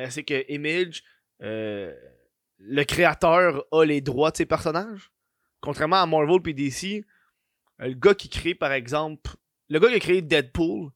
c'est 0.08 0.24
que 0.24 0.50
Image, 0.52 1.04
le 1.40 2.84
créateur 2.84 3.64
a 3.70 3.84
les 3.84 4.00
droits 4.00 4.30
de 4.30 4.36
ses 4.36 4.46
personnages. 4.46 5.12
Contrairement 5.60 6.02
à 6.02 6.06
Marvel 6.06 6.40
et 6.46 6.54
DC, 6.54 7.04
le 7.78 7.94
gars 7.94 8.14
qui 8.14 8.28
crée, 8.28 8.54
par 8.54 8.72
exemple, 8.72 9.32
le 9.68 9.78
gars 9.78 9.88
qui 9.88 9.94
a 9.94 10.00
créé 10.00 10.22
Deadpool, 10.22 10.90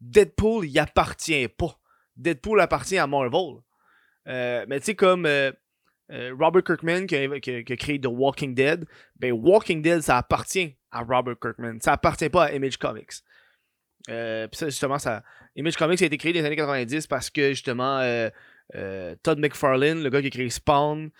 Deadpool, 0.00 0.66
il 0.66 0.78
appartient 0.78 1.48
pas 1.48 1.78
Deadpool 2.16 2.60
appartient 2.60 2.98
à 2.98 3.06
Marvel. 3.06 3.60
Euh, 4.28 4.64
mais 4.68 4.80
tu 4.80 4.86
sais, 4.86 4.94
comme 4.94 5.26
euh, 5.26 5.52
euh, 6.10 6.34
Robert 6.38 6.64
Kirkman 6.64 7.06
qui 7.06 7.16
a, 7.16 7.76
créé 7.76 8.00
The 8.00 8.06
Walking 8.06 8.54
Dead, 8.54 8.86
ben 9.16 9.32
Walking 9.32 9.82
Dead, 9.82 10.00
ça 10.00 10.18
appartient 10.18 10.76
à 10.90 11.02
Robert 11.02 11.38
Kirkman. 11.40 11.78
Ça 11.80 11.92
appartient 11.92 12.28
pas 12.28 12.46
à 12.46 12.52
Image 12.52 12.78
Comics. 12.78 13.12
Image 14.08 15.76
Comics 15.76 16.02
a 16.02 16.06
été 16.06 16.16
créé 16.16 16.32
dans 16.32 16.40
les 16.40 16.46
années 16.46 16.56
90 16.56 17.06
parce 17.06 17.30
que, 17.30 17.50
justement, 17.50 18.00
Todd 19.22 19.38
McFarlane, 19.38 20.02
le 20.02 20.10
gars 20.10 20.20
qui 20.20 20.26
a 20.26 20.30
créé 20.30 20.50
Spawn, 20.50 21.10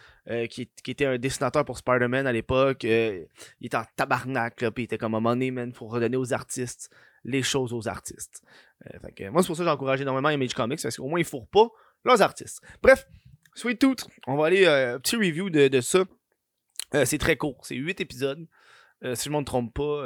qui, 0.50 0.68
était 0.86 1.06
un 1.06 1.18
dessinateur 1.18 1.64
pour 1.64 1.78
Spider-Man 1.78 2.26
à 2.26 2.32
l'époque, 2.32 2.84
il 2.84 3.26
était 3.62 3.76
en 3.76 3.84
tabarnak, 3.96 4.56
puis 4.74 4.82
il 4.82 4.84
était 4.84 4.98
comme 4.98 5.14
un 5.14 5.20
money, 5.20 5.50
man, 5.50 5.72
faut 5.72 5.86
redonner 5.86 6.16
aux 6.16 6.32
artistes 6.32 6.90
les 7.26 7.42
choses 7.42 7.72
aux 7.72 7.88
artistes. 7.88 8.42
Euh, 8.86 9.30
moi, 9.30 9.42
c'est 9.42 9.48
pour 9.48 9.56
ça 9.56 9.64
que 9.64 9.68
j'encourage 9.68 10.00
énormément 10.00 10.30
Image 10.30 10.54
Comics, 10.54 10.80
parce 10.80 10.96
qu'au 10.96 11.08
moins, 11.08 11.18
ils 11.18 11.24
fourrent 11.24 11.48
pas 11.48 11.68
leurs 12.04 12.22
artistes. 12.22 12.62
Bref, 12.82 13.06
Sweet 13.54 13.80
Tooth, 13.80 14.06
on 14.26 14.36
va 14.36 14.46
aller, 14.46 14.64
euh, 14.64 14.98
petit 14.98 15.16
review 15.16 15.50
de, 15.50 15.80
ça. 15.80 16.04
Euh, 16.94 17.04
c'est 17.04 17.18
très 17.18 17.36
court, 17.36 17.58
c'est 17.62 17.74
8 17.74 18.00
épisodes. 18.00 18.46
si 19.14 19.24
je 19.24 19.30
ne 19.30 19.38
me 19.38 19.44
trompe 19.44 19.74
pas, 19.74 20.02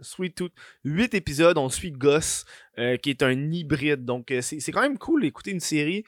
Sweet 0.00 0.34
Tooth, 0.34 0.52
8 0.84 1.14
épisodes, 1.14 1.58
on 1.58 1.68
suit 1.68 1.92
Goss, 1.92 2.44
qui 2.76 3.10
est 3.10 3.22
un 3.22 3.52
hybride. 3.52 4.04
Donc, 4.04 4.32
c'est 4.40 4.72
quand 4.72 4.82
même 4.82 4.98
cool 4.98 5.22
d'écouter 5.22 5.52
une 5.52 5.60
série 5.60 6.04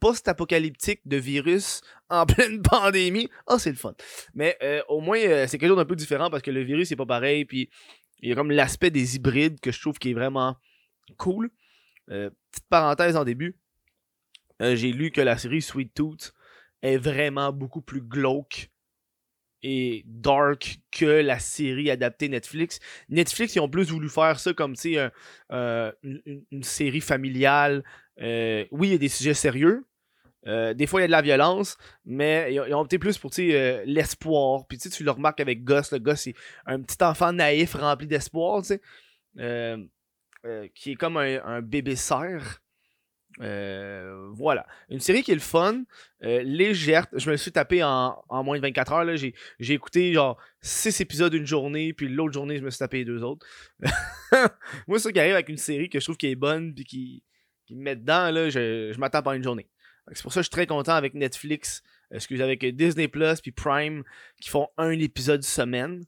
post-apocalyptique 0.00 1.00
de 1.06 1.16
virus 1.16 1.80
en 2.10 2.26
pleine 2.26 2.62
pandémie. 2.62 3.28
Ah, 3.46 3.58
c'est 3.58 3.70
le 3.70 3.76
fun. 3.76 3.94
Mais 4.34 4.58
au 4.88 5.00
moins, 5.00 5.18
c'est 5.46 5.58
quelque 5.58 5.68
chose 5.68 5.76
d'un 5.76 5.84
peu 5.84 5.96
différent 5.96 6.30
parce 6.30 6.42
que 6.42 6.50
le 6.50 6.62
virus, 6.62 6.88
c'est 6.88 6.96
pas 6.96 7.06
pareil. 7.06 7.44
Puis 7.44 7.70
il 8.20 8.28
y 8.30 8.32
a 8.32 8.34
comme 8.34 8.50
l'aspect 8.50 8.90
des 8.90 9.16
hybrides 9.16 9.60
que 9.60 9.70
je 9.70 9.80
trouve 9.80 9.98
qui 9.98 10.10
est 10.10 10.14
vraiment 10.14 10.56
cool. 11.18 11.50
Euh, 12.10 12.30
petite 12.50 12.66
parenthèse 12.68 13.16
en 13.16 13.24
début. 13.24 13.58
Euh, 14.62 14.76
j'ai 14.76 14.92
lu 14.92 15.10
que 15.10 15.20
la 15.20 15.36
série 15.36 15.62
Sweet 15.62 15.94
Tooth 15.94 16.34
est 16.82 16.96
vraiment 16.96 17.52
beaucoup 17.52 17.80
plus 17.80 18.00
glauque 18.00 18.70
et 19.64 20.04
dark 20.06 20.78
que 20.92 21.06
la 21.06 21.38
série 21.38 21.90
adaptée 21.90 22.28
Netflix. 22.28 22.78
Netflix, 23.08 23.56
ils 23.56 23.60
ont 23.60 23.68
plus 23.68 23.90
voulu 23.90 24.10
faire 24.10 24.38
ça 24.38 24.52
comme, 24.52 24.76
sais, 24.76 24.98
une, 25.50 26.62
série 26.62 27.00
familiale. 27.00 27.82
Euh, 28.20 28.66
oui, 28.70 28.88
il 28.88 28.92
y 28.92 28.94
a 28.94 28.98
des 28.98 29.08
sujets 29.08 29.34
sérieux, 29.34 29.84
euh, 30.46 30.74
des 30.74 30.86
fois, 30.86 31.00
il 31.00 31.04
y 31.04 31.04
a 31.04 31.08
de 31.08 31.12
la 31.12 31.22
violence, 31.22 31.76
mais 32.04 32.52
ils 32.52 32.74
ont 32.74 32.80
opté 32.80 32.98
plus 32.98 33.18
pour 33.18 33.30
euh, 33.38 33.82
l'espoir. 33.86 34.66
Puis 34.68 34.78
tu 34.78 35.04
le 35.04 35.10
remarques 35.10 35.40
avec 35.40 35.64
Gus. 35.64 35.90
Le 35.92 35.98
Gus, 35.98 36.20
c'est 36.20 36.34
un 36.66 36.80
petit 36.82 37.02
enfant 37.02 37.32
naïf 37.32 37.74
rempli 37.74 38.06
d'espoir. 38.06 38.62
Euh, 39.38 39.78
qui 40.74 40.92
est 40.92 40.96
comme 40.96 41.16
un, 41.16 41.62
bébé 41.62 41.96
cerf. 43.38 44.30
voilà. 44.32 44.66
Une 44.88 45.00
série 45.00 45.22
qui 45.22 45.32
est 45.32 45.34
le 45.34 45.40
fun, 45.40 45.84
légère. 46.20 47.06
Je 47.12 47.30
me 47.30 47.36
suis 47.36 47.52
tapé 47.52 47.82
en, 47.82 48.22
moins 48.30 48.56
de 48.56 48.62
24 48.62 48.92
heures. 48.92 49.16
J'ai, 49.16 49.34
écouté 49.74 50.12
genre 50.12 50.40
6 50.60 51.00
épisodes 51.00 51.34
une 51.34 51.46
journée, 51.46 51.92
puis 51.92 52.08
l'autre 52.08 52.32
journée, 52.32 52.58
je 52.58 52.64
me 52.64 52.70
suis 52.70 52.78
tapé 52.78 53.04
deux 53.04 53.22
autres. 53.22 53.46
Moi, 54.88 54.98
ça 54.98 55.12
qui 55.12 55.20
arrive 55.20 55.34
avec 55.34 55.48
une 55.48 55.58
série 55.58 55.88
que 55.88 56.00
je 56.00 56.04
trouve 56.04 56.16
qui 56.16 56.26
est 56.26 56.34
bonne, 56.34 56.74
puis 56.74 56.84
qui, 56.84 57.22
me 57.70 57.82
met 57.82 57.96
dedans, 57.96 58.30
là, 58.30 58.50
je, 58.50 58.92
je 58.92 58.98
m'attends 58.98 59.22
pas 59.22 59.36
une 59.36 59.42
journée. 59.42 59.68
C'est 60.12 60.22
pour 60.22 60.32
ça 60.32 60.40
que 60.40 60.44
je 60.44 60.48
suis 60.48 60.50
très 60.50 60.66
content 60.66 60.92
avec 60.92 61.14
Netflix, 61.14 61.82
excusez, 62.10 62.42
avec 62.42 62.64
Disney 62.76 63.08
Plus 63.08 63.40
puis 63.40 63.52
Prime 63.52 64.04
qui 64.40 64.50
font 64.50 64.68
un 64.76 64.90
épisode 64.90 65.42
semaine. 65.42 66.04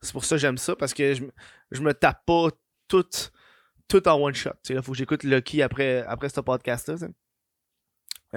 C'est 0.00 0.12
pour 0.12 0.24
ça 0.24 0.36
que 0.36 0.40
j'aime 0.40 0.58
ça 0.58 0.76
parce 0.76 0.94
que 0.94 1.14
je, 1.14 1.24
je 1.72 1.80
me 1.82 1.92
tape 1.92 2.24
pas 2.24 2.48
tout, 2.88 3.04
tout 3.88 4.06
en 4.08 4.20
one 4.20 4.34
shot. 4.34 4.50
Il 4.68 4.82
faut 4.82 4.92
que 4.92 4.98
j'écoute 4.98 5.22
Lucky 5.24 5.62
après, 5.62 6.02
après 6.06 6.28
ce 6.28 6.40
podcast-là. 6.40 6.96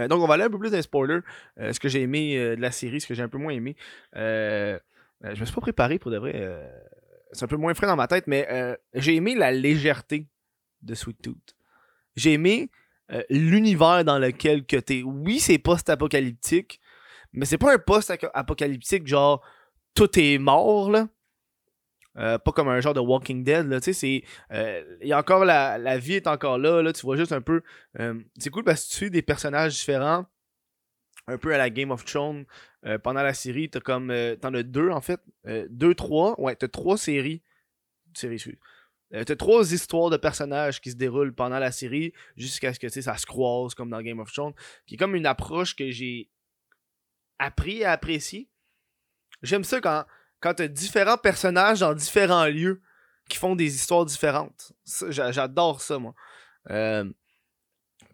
donc, 0.08 0.22
on 0.22 0.28
va 0.28 0.36
aller 0.36 0.44
un 0.44 0.50
peu 0.50 0.60
plus 0.60 0.70
dans 0.70 0.78
les 0.78 0.84
spoilers. 0.84 1.22
ce 1.58 1.80
que 1.80 1.90
j'ai 1.90 2.02
aimé 2.02 2.38
de 2.56 2.62
la 2.62 2.72
série, 2.72 3.02
ce 3.02 3.08
que 3.08 3.14
j'ai 3.14 3.24
un 3.24 3.30
peu 3.30 3.38
moins 3.38 3.54
aimé. 3.54 3.76
je 4.14 4.80
me 5.24 5.46
suis 5.46 5.56
pas 5.56 5.62
préparé 5.62 6.00
pour 6.00 6.12
de 6.12 6.18
vrai. 6.18 6.72
c'est 7.32 7.44
un 7.46 7.48
peu 7.48 7.58
moins 7.58 7.74
frais 7.74 7.88
dans 7.88 7.96
ma 7.96 8.08
tête, 8.08 8.28
mais 8.28 8.78
j'ai 8.94 9.16
aimé 9.16 9.36
la 9.36 9.52
légèreté 9.52 10.28
de 10.82 10.96
Sweet 10.96 11.22
Tooth. 11.22 11.56
J'ai 12.16 12.34
aimé 12.34 12.70
l'univers 13.30 14.04
dans 14.06 14.20
lequel 14.20 14.66
que 14.66 14.78
t'es. 14.78 15.02
Oui, 15.04 15.40
c'est 15.40 15.58
post-apocalyptique, 15.58 16.80
mais 17.34 17.46
c'est 17.46 17.58
pas 17.58 17.74
un 17.74 17.80
post-apocalyptique 17.80 19.08
genre 19.08 19.44
tout 19.96 20.20
est 20.20 20.38
mort, 20.38 20.92
là. 20.92 21.08
Euh, 22.20 22.38
pas 22.38 22.52
comme 22.52 22.68
un 22.68 22.82
genre 22.82 22.94
de 22.94 23.00
Walking 23.00 23.44
Dead, 23.44 23.66
là, 23.68 23.80
tu 23.80 23.86
sais, 23.86 23.94
c'est... 23.94 24.24
Euh, 24.52 24.98
il 25.02 25.08
y 25.08 25.14
a 25.14 25.18
encore 25.18 25.46
la, 25.46 25.78
la 25.78 25.98
vie 25.98 26.16
est 26.16 26.28
encore 26.28 26.58
là, 26.58 26.82
là, 26.82 26.92
tu 26.92 27.02
vois 27.02 27.16
juste 27.16 27.32
un 27.32 27.42
peu... 27.42 27.62
Euh, 28.00 28.20
c'est 28.38 28.50
cool 28.50 28.66
parce 28.66 28.84
que 28.84 28.90
tu 28.90 28.96
suis 28.96 29.12
des 29.12 29.22
personnages 29.22 29.74
différents, 29.74 30.26
un 31.28 31.38
peu 31.38 31.54
à 31.54 31.58
la 31.58 31.70
Game 31.70 31.92
of 31.92 32.04
Thrones. 32.04 32.46
pendant 33.04 33.24
la 33.24 33.34
série, 33.34 33.70
t'as 33.70 33.80
comme... 33.80 34.14
t'en 34.42 34.54
as 34.54 34.64
deux, 34.64 34.90
en 34.90 35.02
fait. 35.02 35.22
deux, 35.70 35.96
trois. 35.96 36.40
Ouais, 36.42 36.56
t'as 36.56 36.68
trois 36.68 36.98
séries. 36.98 37.42
Séries, 38.14 38.44
T'as 39.12 39.36
trois 39.36 39.72
histoires 39.72 40.10
de 40.10 40.18
personnages 40.18 40.82
qui 40.82 40.92
se 40.92 40.96
déroulent 40.96 41.34
pendant 41.34 41.60
la 41.60 41.72
série 41.72 42.14
jusqu'à 42.36 42.74
ce 42.74 42.80
que 42.80 42.90
ça 42.90 43.18
se 43.18 43.26
croise 43.26 43.74
comme 43.76 43.90
dans 43.90 44.02
Game 44.02 44.20
of 44.20 44.32
Thrones. 44.32 44.54
Qui 44.86 44.96
est 44.96 44.98
comme 44.98 45.16
une 45.16 45.26
approche 45.26 45.76
que 45.76 45.90
j'ai 45.90 46.30
appris 47.38 47.84
à 47.84 47.92
apprécier. 47.92 48.50
J'aime 49.42 49.64
ça 49.64 49.80
quand, 49.80 50.06
quand 50.40 50.56
t'as 50.56 50.68
différents 50.68 51.18
personnages 51.18 51.82
dans 51.82 51.94
différents 51.94 52.46
lieux 52.46 52.82
qui 53.30 53.38
font 53.38 53.56
des 53.56 53.76
histoires 53.76 54.06
différentes. 54.06 54.74
J'adore 55.10 55.82
ça, 55.82 56.00
moi. 56.00 56.16
Euh, 56.70 57.06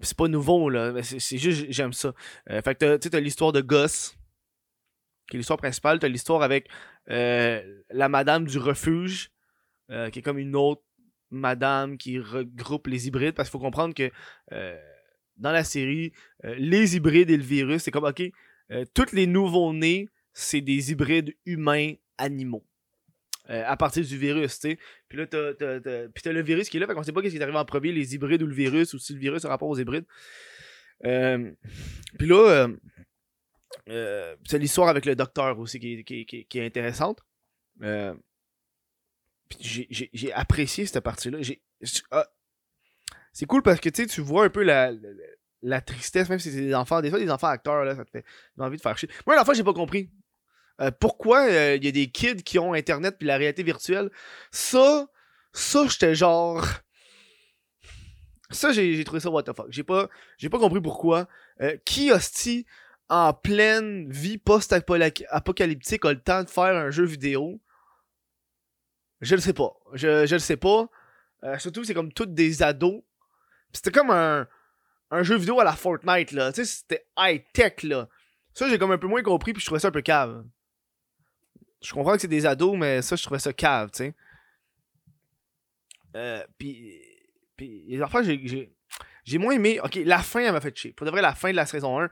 c'est 0.01 0.17
pas 0.17 0.27
nouveau, 0.27 0.69
là. 0.69 1.01
C'est 1.01 1.37
juste, 1.37 1.65
j'aime 1.69 1.93
ça. 1.93 2.13
Euh, 2.49 2.61
fait 2.61 2.75
que 2.75 2.97
t'as 2.97 3.19
l'histoire 3.19 3.51
de 3.51 3.61
Gus, 3.61 4.15
qui 5.29 5.37
est 5.37 5.39
l'histoire 5.39 5.57
principale. 5.57 5.99
T'as 5.99 6.09
l'histoire 6.09 6.43
avec 6.43 6.67
euh, 7.09 7.81
la 7.89 8.09
madame 8.09 8.45
du 8.45 8.59
refuge, 8.59 9.31
qui 9.89 10.19
est 10.19 10.23
comme 10.23 10.39
une 10.39 10.55
autre 10.55 10.83
madame 11.31 11.97
qui 11.97 12.19
regroupe 12.19 12.87
les 12.87 13.07
hybrides. 13.07 13.35
Parce 13.35 13.49
qu'il 13.49 13.59
faut 13.59 13.65
comprendre 13.65 13.95
que 13.95 14.11
dans 15.37 15.51
la 15.51 15.63
série, 15.63 16.11
les 16.43 16.95
hybrides 16.95 17.29
et 17.29 17.37
le 17.37 17.43
virus, 17.43 17.83
c'est 17.83 17.91
comme, 17.91 18.05
ok, 18.05 18.21
tous 18.93 19.11
les 19.13 19.27
nouveaux-nés, 19.27 20.09
c'est 20.33 20.61
des 20.61 20.91
hybrides 20.91 21.33
humains 21.45 21.93
animaux. 22.17 22.65
Euh, 23.49 23.63
à 23.65 23.77
partir 23.77 24.03
du 24.03 24.17
virus, 24.17 24.59
tu 24.59 24.71
sais. 24.71 24.79
Puis 25.07 25.19
là, 25.19 25.27
t'as, 25.27 25.53
Puis 26.09 26.33
le 26.33 26.41
virus 26.41 26.69
qui 26.69 26.77
est 26.77 26.79
là, 26.79 26.87
fait 26.87 26.95
qu'on 26.95 27.03
sait 27.03 27.11
pas 27.11 27.21
ce 27.21 27.27
qui 27.27 27.37
est 27.37 27.41
arrivé 27.41 27.57
en 27.57 27.65
premier, 27.65 27.91
les 27.91 28.15
hybrides 28.15 28.41
ou 28.41 28.47
le 28.47 28.55
virus, 28.55 28.93
ou 28.93 28.99
si 28.99 29.13
le 29.13 29.19
virus 29.19 29.45
a 29.45 29.49
rapport 29.49 29.69
aux 29.69 29.77
hybrides. 29.77 30.05
Euh, 31.05 31.51
puis 32.17 32.27
là, 32.27 32.67
euh, 33.89 34.35
c'est 34.47 34.57
l'histoire 34.57 34.89
avec 34.89 35.05
le 35.05 35.15
docteur 35.15 35.59
aussi 35.59 35.79
qui, 35.79 36.45
est 36.55 36.65
intéressante. 36.65 37.23
j'ai, 39.59 40.33
apprécié 40.33 40.87
cette 40.87 41.03
partie-là. 41.03 41.37
Ah, 42.09 42.27
c'est 43.31 43.45
cool 43.45 43.61
parce 43.61 43.79
que 43.79 43.89
tu 43.89 44.21
vois 44.21 44.45
un 44.45 44.49
peu 44.49 44.63
la, 44.63 44.91
la, 45.61 45.81
tristesse, 45.81 46.29
même 46.29 46.39
si 46.39 46.51
c'est 46.51 46.61
des 46.61 46.73
enfants. 46.73 47.01
Des 47.01 47.11
fois, 47.11 47.19
des 47.19 47.29
enfants 47.29 47.47
acteurs, 47.47 47.83
là, 47.83 47.95
ça 47.95 48.05
te 48.05 48.09
fait 48.09 48.25
envie 48.57 48.77
de 48.77 48.81
faire 48.81 48.97
chier. 48.97 49.09
Moi, 49.27 49.35
l'enfant, 49.35 49.53
j'ai 49.53 49.63
pas 49.63 49.73
compris. 49.73 50.09
Euh, 50.81 50.91
pourquoi 50.91 51.47
il 51.47 51.55
euh, 51.55 51.77
y 51.77 51.87
a 51.87 51.91
des 51.91 52.07
kids 52.07 52.43
qui 52.43 52.59
ont 52.59 52.73
Internet 52.73 53.15
puis 53.17 53.27
la 53.27 53.37
réalité 53.37 53.63
virtuelle? 53.63 54.09
Ça, 54.51 55.07
ça, 55.53 55.87
j'étais 55.87 56.15
genre. 56.15 56.65
Ça, 58.51 58.71
j'ai 58.71 59.03
trouvé 59.03 59.19
ça 59.19 59.29
what 59.29 59.43
the 59.43 59.55
fuck. 59.55 59.67
J'ai 59.69 59.83
pas, 59.83 60.07
pas 60.07 60.59
compris 60.59 60.81
pourquoi. 60.81 61.27
Euh, 61.61 61.77
qui 61.85 62.11
hostie 62.11 62.65
en 63.09 63.33
pleine 63.33 64.09
vie 64.11 64.37
post-apocalyptique 64.37 66.05
a 66.05 66.13
le 66.13 66.21
temps 66.21 66.43
de 66.43 66.49
faire 66.49 66.75
un 66.75 66.91
jeu 66.91 67.05
vidéo? 67.05 67.61
Je 69.21 69.35
le 69.35 69.41
sais 69.41 69.53
pas. 69.53 69.73
Je, 69.93 70.25
je 70.25 70.35
le 70.35 70.39
sais 70.39 70.57
pas. 70.57 70.89
surtout, 71.57 71.83
c'est 71.83 71.93
comme 71.93 72.11
toutes 72.11 72.33
des 72.33 72.61
ados. 72.61 73.01
C'était 73.71 73.91
comme 73.91 74.11
un, 74.11 74.47
un 75.11 75.23
jeu 75.23 75.37
vidéo 75.37 75.59
à 75.59 75.63
la 75.63 75.73
Fortnite, 75.73 76.31
là. 76.31 76.51
Tu 76.51 76.65
sais, 76.65 76.65
c'était 76.65 77.05
high-tech, 77.17 77.83
là. 77.83 78.09
Ça, 78.53 78.69
j'ai 78.69 78.77
comme 78.77 78.91
un 78.91 78.97
peu 78.97 79.07
moins 79.07 79.23
compris, 79.23 79.53
puis 79.53 79.61
je 79.61 79.65
trouvais 79.65 79.79
ça 79.79 79.89
un 79.89 79.91
peu 79.91 80.01
cave. 80.01 80.43
Je 81.85 81.93
comprends 81.93 82.13
que 82.13 82.21
c'est 82.21 82.27
des 82.27 82.45
ados, 82.45 82.75
mais 82.77 83.01
ça, 83.01 83.15
je 83.15 83.23
trouvais 83.23 83.39
ça 83.39 83.53
cave, 83.53 83.91
tu 83.91 83.97
sais. 83.97 84.15
Euh, 86.15 86.43
puis, 86.57 86.99
puis, 87.55 87.83
les 87.87 88.01
enfants, 88.01 88.23
j'ai, 88.23 88.73
j'ai 89.23 89.37
moins 89.37 89.53
aimé. 89.53 89.79
Ok, 89.83 89.95
la 90.03 90.19
fin, 90.19 90.41
elle 90.41 90.53
m'a 90.53 90.61
fait 90.61 90.75
chier. 90.75 90.93
Pour 90.93 91.05
de 91.05 91.11
vrai, 91.11 91.21
la 91.21 91.35
fin 91.35 91.51
de 91.51 91.55
la 91.55 91.67
saison 91.67 91.99
1, 91.99 92.09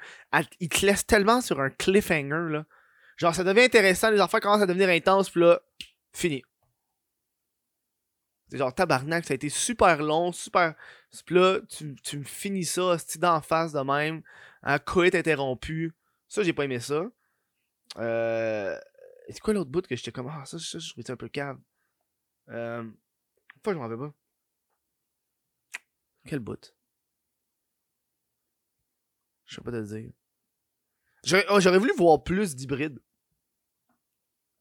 il 0.60 0.70
te 0.70 0.86
laisse 0.86 1.06
tellement 1.06 1.42
sur 1.42 1.60
un 1.60 1.72
cliffhanger, 1.72 2.52
là. 2.52 2.66
Genre, 3.18 3.34
ça 3.34 3.44
devient 3.44 3.62
intéressant, 3.62 4.12
les 4.12 4.22
enfants 4.22 4.40
commencent 4.40 4.62
à 4.62 4.68
devenir 4.68 4.90
intenses, 4.90 5.30
puis 5.30 5.42
là, 5.42 5.60
fini. 6.12 6.44
C'est 8.50 8.58
genre 8.58 8.74
tabarnak, 8.74 9.26
ça 9.26 9.34
a 9.34 9.36
été 9.36 9.50
super 9.50 10.04
long, 10.04 10.32
super. 10.32 10.76
Puis 11.26 11.36
là, 11.36 11.60
tu, 11.70 11.96
tu 12.04 12.20
me 12.20 12.24
finis 12.24 12.66
ça, 12.66 12.98
c'est 13.00 13.20
d'en 13.20 13.42
face 13.42 13.72
de 13.72 13.80
même, 13.80 14.22
un 14.62 14.78
coït 14.78 15.16
interrompu. 15.16 15.94
Ça, 16.28 16.44
j'ai 16.44 16.54
pas 16.54 16.66
aimé 16.66 16.80
ça. 16.80 17.04
Euh, 17.98 18.78
c'est 19.34 19.42
quoi 19.42 19.54
l'autre 19.54 19.72
bout 19.72 19.86
que 19.86 19.96
j'étais 19.96 20.12
comme, 20.12 20.28
ah, 20.28 20.46
ça, 20.46 20.60
ça, 20.60 20.80
je 20.80 20.90
trouvais 20.90 21.12
un 21.12 21.18
peu 21.18 21.30
cave? 21.30 21.60
Euh. 22.50 22.90
Pourquoi 23.56 23.74
je 23.74 23.78
m'en 23.78 23.84
rappelle 23.84 23.98
pas? 23.98 24.14
Quel 26.26 26.40
bout? 26.40 26.74
Je 29.46 29.56
sais 29.56 29.62
pas 29.62 29.72
te 29.72 29.82
dire. 29.82 30.12
J'aurais 31.24 31.46
oh, 31.50 31.80
voulu 31.80 31.94
voir 31.98 32.24
plus 32.24 32.56
d'hybrides. 32.56 33.00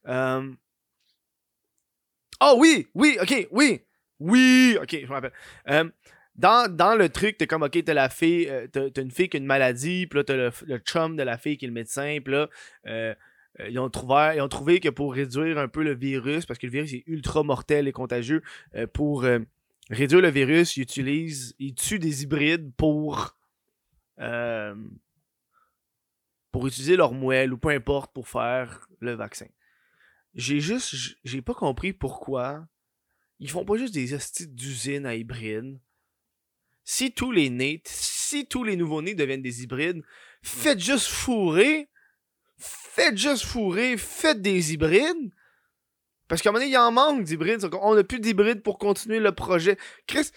Euh... 0.06 0.52
Oh 2.40 2.56
oui, 2.58 2.88
oui, 2.94 3.18
ok, 3.20 3.48
oui. 3.52 3.84
Oui, 4.18 4.76
ok, 4.80 4.90
je 5.02 5.06
me 5.06 5.12
rappelle. 5.12 5.32
Euh, 5.68 5.90
dans, 6.34 6.72
dans, 6.74 6.94
le 6.94 7.08
truc, 7.08 7.36
t'es 7.38 7.46
comme, 7.46 7.62
ok, 7.62 7.84
t'as 7.84 7.94
la 7.94 8.08
fille, 8.08 8.48
euh, 8.48 8.66
t'as 8.68 9.02
une 9.02 9.10
fille 9.10 9.28
qui 9.28 9.36
a 9.36 9.40
une 9.40 9.46
maladie, 9.46 10.06
puis 10.06 10.18
là, 10.18 10.24
t'as 10.24 10.36
le, 10.36 10.50
le, 10.66 10.78
chum 10.78 11.16
de 11.16 11.22
la 11.22 11.38
fille 11.38 11.56
qui 11.56 11.64
est 11.64 11.68
le 11.68 11.74
médecin, 11.74 12.18
puis 12.24 12.34
là, 12.34 12.48
euh, 13.60 13.68
ils, 13.68 13.78
ont 13.78 13.90
trouvé, 13.90 14.34
ils 14.36 14.40
ont 14.40 14.48
trouvé 14.48 14.80
que 14.80 14.88
pour 14.88 15.14
réduire 15.14 15.58
un 15.58 15.68
peu 15.68 15.82
le 15.82 15.94
virus, 15.94 16.46
parce 16.46 16.58
que 16.58 16.66
le 16.66 16.72
virus 16.72 16.92
est 16.94 17.04
ultra 17.06 17.42
mortel 17.42 17.88
et 17.88 17.92
contagieux, 17.92 18.42
euh, 18.74 18.86
pour 18.86 19.24
euh, 19.24 19.40
réduire 19.90 20.20
le 20.20 20.30
virus, 20.30 20.76
ils 20.76 20.82
utilisent, 20.82 21.54
ils 21.58 21.74
tuent 21.74 21.98
des 21.98 22.22
hybrides 22.22 22.72
pour 22.76 23.36
pour 26.52 26.66
utiliser 26.66 26.96
leur 26.96 27.12
moelle 27.12 27.52
ou 27.52 27.58
peu 27.58 27.70
importe 27.70 28.12
pour 28.12 28.28
faire 28.28 28.86
le 29.00 29.14
vaccin. 29.14 29.46
J'ai 30.34 30.60
juste, 30.60 30.94
j'ai 31.24 31.42
pas 31.42 31.54
compris 31.54 31.92
pourquoi 31.92 32.68
ils 33.40 33.50
font 33.50 33.64
pas 33.64 33.76
juste 33.76 33.94
des 33.94 34.14
hosties 34.14 34.46
d'usines 34.46 35.06
à 35.06 35.16
hybrides. 35.16 35.80
Si 36.84 37.12
tous 37.12 37.32
les 37.32 37.50
nés, 37.50 37.82
si 37.84 38.46
tous 38.46 38.62
les 38.62 38.76
nouveaux-nés 38.76 39.16
deviennent 39.16 39.42
des 39.42 39.64
hybrides, 39.64 40.04
faites 40.42 40.78
juste 40.78 41.08
fourrer 41.08 41.88
faites 42.62 43.16
juste 43.16 43.44
fourrer, 43.44 43.96
faites 43.96 44.40
des 44.40 44.72
hybrides. 44.72 45.32
Parce 46.28 46.40
qu'à 46.40 46.48
un 46.48 46.52
moment 46.52 46.64
donné, 46.64 46.72
il 46.72 46.78
en 46.78 46.92
manque 46.92 47.24
d'hybrides. 47.24 47.68
On 47.80 47.94
n'a 47.94 48.04
plus 48.04 48.20
d'hybrides 48.20 48.62
pour 48.62 48.78
continuer 48.78 49.18
le 49.18 49.32
projet. 49.32 49.76
Chris, 50.06 50.30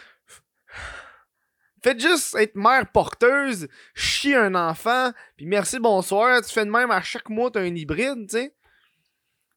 faites 1.82 2.00
juste 2.00 2.36
être 2.36 2.56
mère 2.56 2.92
porteuse, 2.92 3.68
chier 3.94 4.36
un 4.36 4.56
enfant, 4.56 5.12
puis 5.38 5.46
merci, 5.46 5.80
bonsoir. 5.80 6.42
Tu 6.42 6.52
fais 6.52 6.66
de 6.66 6.72
même 6.72 6.92
à 6.92 7.02
chaque 7.02 7.30
mois, 7.30 7.52
t'as 7.52 7.62
un 7.62 7.76
hybride, 7.76 8.28
tu 8.28 8.38
sais. 8.38 8.56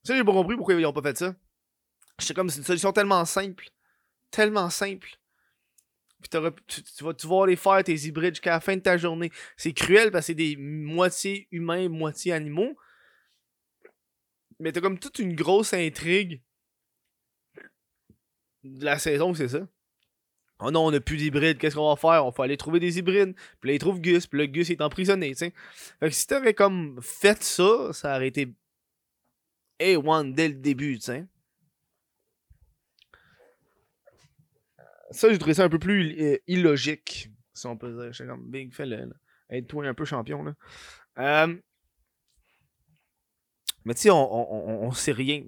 Ça, 0.04 0.14
j'ai 0.14 0.24
pas 0.24 0.32
compris 0.32 0.56
pourquoi 0.56 0.74
ils 0.74 0.86
ont 0.86 0.92
pas 0.92 1.02
fait 1.02 1.18
ça. 1.18 1.34
C'est 2.18 2.34
comme, 2.34 2.50
c'est 2.50 2.58
une 2.58 2.64
solution 2.64 2.92
tellement 2.92 3.24
simple. 3.24 3.68
Tellement 4.30 4.70
simple. 4.70 5.18
Puis 6.20 6.30
tu, 6.66 6.82
tu, 6.82 7.04
vas, 7.04 7.14
tu 7.14 7.26
vas 7.26 7.46
les 7.46 7.56
faire, 7.56 7.82
tes 7.84 7.94
hybrides, 7.94 8.34
jusqu'à 8.34 8.50
la 8.50 8.60
fin 8.60 8.76
de 8.76 8.80
ta 8.80 8.96
journée. 8.96 9.30
C'est 9.56 9.72
cruel 9.72 10.10
parce 10.10 10.24
que 10.24 10.26
c'est 10.28 10.34
des 10.34 10.56
moitié 10.56 11.46
humains, 11.52 11.88
moitié 11.88 12.32
animaux. 12.32 12.76
Mais 14.58 14.72
t'as 14.72 14.80
comme 14.80 14.98
toute 14.98 15.20
une 15.20 15.34
grosse 15.34 15.72
intrigue 15.72 16.42
de 18.64 18.84
la 18.84 18.98
saison, 18.98 19.32
c'est 19.34 19.48
ça. 19.48 19.68
Oh 20.60 20.72
non, 20.72 20.86
on 20.86 20.92
a 20.92 20.98
plus 20.98 21.16
d'hybrides, 21.16 21.58
qu'est-ce 21.58 21.76
qu'on 21.76 21.88
va 21.88 21.96
faire? 21.96 22.26
On 22.26 22.30
va 22.30 22.44
aller 22.44 22.56
trouver 22.56 22.80
des 22.80 22.98
hybrides. 22.98 23.34
Puis 23.60 23.70
là, 23.70 23.74
ils 23.74 23.78
trouvent 23.78 24.00
Gus, 24.00 24.26
puis 24.26 24.40
le 24.40 24.46
Gus 24.46 24.70
est 24.70 24.80
emprisonné, 24.80 25.30
tu 25.30 25.36
sais. 25.36 25.54
Fait 26.00 26.08
que 26.08 26.14
si 26.14 26.26
t'avais 26.26 26.54
comme 26.54 26.98
fait 27.00 27.40
ça, 27.44 27.92
ça 27.92 28.16
aurait 28.16 28.26
été 28.26 28.52
A1 29.80 30.34
dès 30.34 30.48
le 30.48 30.54
début, 30.54 30.98
tu 30.98 31.04
sais. 31.04 31.26
Ça, 35.10 35.30
j'ai 35.30 35.38
trouvé 35.38 35.54
ça 35.54 35.64
un 35.64 35.68
peu 35.68 35.78
plus 35.78 36.20
euh, 36.20 36.38
illogique, 36.46 37.30
si 37.54 37.66
on 37.66 37.76
peut 37.76 37.92
dire. 37.92 38.12
J'étais 38.12 38.28
comme, 38.28 38.50
Big, 38.50 38.72
fais-le, 38.72 39.10
Aide-toi 39.50 39.86
un 39.86 39.94
peu 39.94 40.04
champion, 40.04 40.42
là. 40.42 40.54
Euh, 41.18 41.56
mais 43.84 43.94
tu 43.94 44.02
sais, 44.02 44.10
on, 44.10 44.16
on, 44.16 44.86
on, 44.86 44.92
sait 44.92 45.12
rien. 45.12 45.44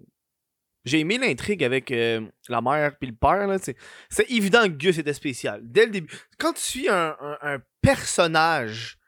J'ai 0.85 1.01
aimé 1.01 1.19
l'intrigue 1.19 1.63
avec 1.63 1.91
euh, 1.91 2.27
la 2.49 2.63
mère 2.63 2.97
puis 2.99 3.11
le 3.11 3.15
père. 3.15 3.47
Là, 3.47 3.59
c'est 3.59 4.31
évident 4.31 4.63
que 4.65 4.77
Gus 4.77 4.99
était 4.99 5.13
spécial. 5.13 5.61
Dès 5.63 5.85
le 5.85 5.93
début. 5.93 6.11
Quand 6.39 6.55
tu 6.55 6.63
suis 6.63 6.89
un, 6.89 7.17
un, 7.21 7.59
personnage 7.83 8.99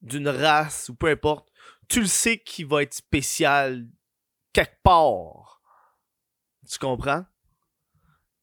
d'une 0.00 0.28
race 0.28 0.88
ou 0.88 0.94
peu 0.94 1.08
importe, 1.08 1.50
tu 1.88 2.00
le 2.00 2.06
sais 2.06 2.38
qu'il 2.38 2.66
va 2.66 2.82
être 2.82 2.94
spécial 2.94 3.86
quelque 4.52 4.80
part. 4.82 5.60
Tu 6.68 6.78
comprends? 6.78 7.24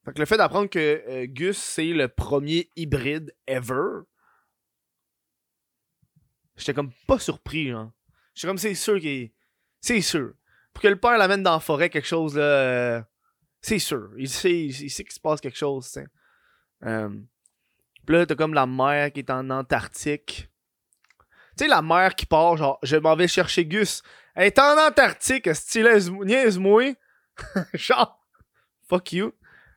Fait 0.05 0.13
que 0.13 0.19
le 0.19 0.25
fait 0.25 0.37
d'apprendre 0.37 0.69
que 0.69 1.03
euh, 1.07 1.25
Gus, 1.27 1.57
c'est 1.57 1.93
le 1.93 2.07
premier 2.07 2.69
hybride 2.75 3.33
ever, 3.47 4.01
j'étais 6.57 6.73
comme 6.73 6.91
pas 7.07 7.19
surpris, 7.19 7.69
genre. 7.69 7.91
J'étais 8.35 8.47
comme, 8.47 8.57
c'est 8.57 8.75
sûr 8.75 8.99
qu'il 8.99 9.31
C'est 9.79 10.01
sûr. 10.01 10.33
Pour 10.73 10.81
que 10.81 10.87
le 10.87 10.99
père 10.99 11.17
l'amène 11.17 11.43
dans 11.43 11.53
la 11.53 11.59
forêt, 11.59 11.89
quelque 11.89 12.07
chose, 12.07 12.35
là, 12.35 12.43
euh, 12.43 13.01
c'est 13.61 13.79
sûr. 13.79 14.09
Il 14.17 14.29
sait, 14.29 14.65
il 14.65 14.89
sait 14.89 15.03
qu'il 15.03 15.13
se 15.13 15.19
passe 15.19 15.39
quelque 15.39 15.57
chose, 15.57 15.89
tu. 15.91 16.05
Euh, 16.85 17.09
Pis 18.05 18.11
là, 18.11 18.25
t'as 18.25 18.35
comme 18.35 18.53
la 18.53 18.65
mère 18.65 19.13
qui 19.13 19.19
est 19.19 19.29
en 19.29 19.49
Antarctique. 19.49 20.49
Tu 21.55 21.63
sais, 21.63 21.67
la 21.67 21.81
mère 21.81 22.15
qui 22.15 22.25
part, 22.25 22.57
genre, 22.57 22.79
je 22.83 22.97
m'en 22.97 23.15
vais 23.15 23.27
chercher 23.29 23.65
Gus. 23.65 24.01
Elle 24.35 24.47
est 24.47 24.59
en 24.59 24.77
Antarctique, 24.77 25.53
style 25.55 25.87
niaise-moi. 26.25 26.95
genre, 27.73 28.19
fuck 28.89 29.13
you. 29.13 29.31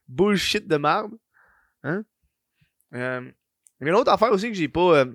Bullshit 0.08 0.66
de 0.66 0.76
merde. 0.76 1.12
Hein? 1.82 2.04
Euh, 2.94 3.30
mais 3.80 3.90
l'autre 3.90 4.12
affaire 4.12 4.32
aussi 4.32 4.48
que 4.48 4.54
j'ai 4.54 4.68
pas. 4.68 4.98
Euh, 5.00 5.12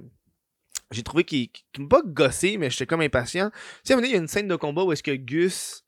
j'ai 0.92 1.04
trouvé 1.04 1.24
qu'il 1.24 1.50
m'a 1.80 1.88
pas 1.88 2.02
gossé, 2.06 2.58
mais 2.58 2.70
j'étais 2.70 2.86
comme 2.86 3.02
impatient. 3.02 3.50
Tu 3.86 3.94
sais, 3.94 4.00
il 4.00 4.12
y 4.12 4.16
a 4.16 4.18
une 4.18 4.28
scène 4.28 4.48
de 4.48 4.56
combat 4.56 4.84
où 4.84 4.92
est-ce 4.92 5.04
que 5.04 5.16
Gus. 5.16 5.84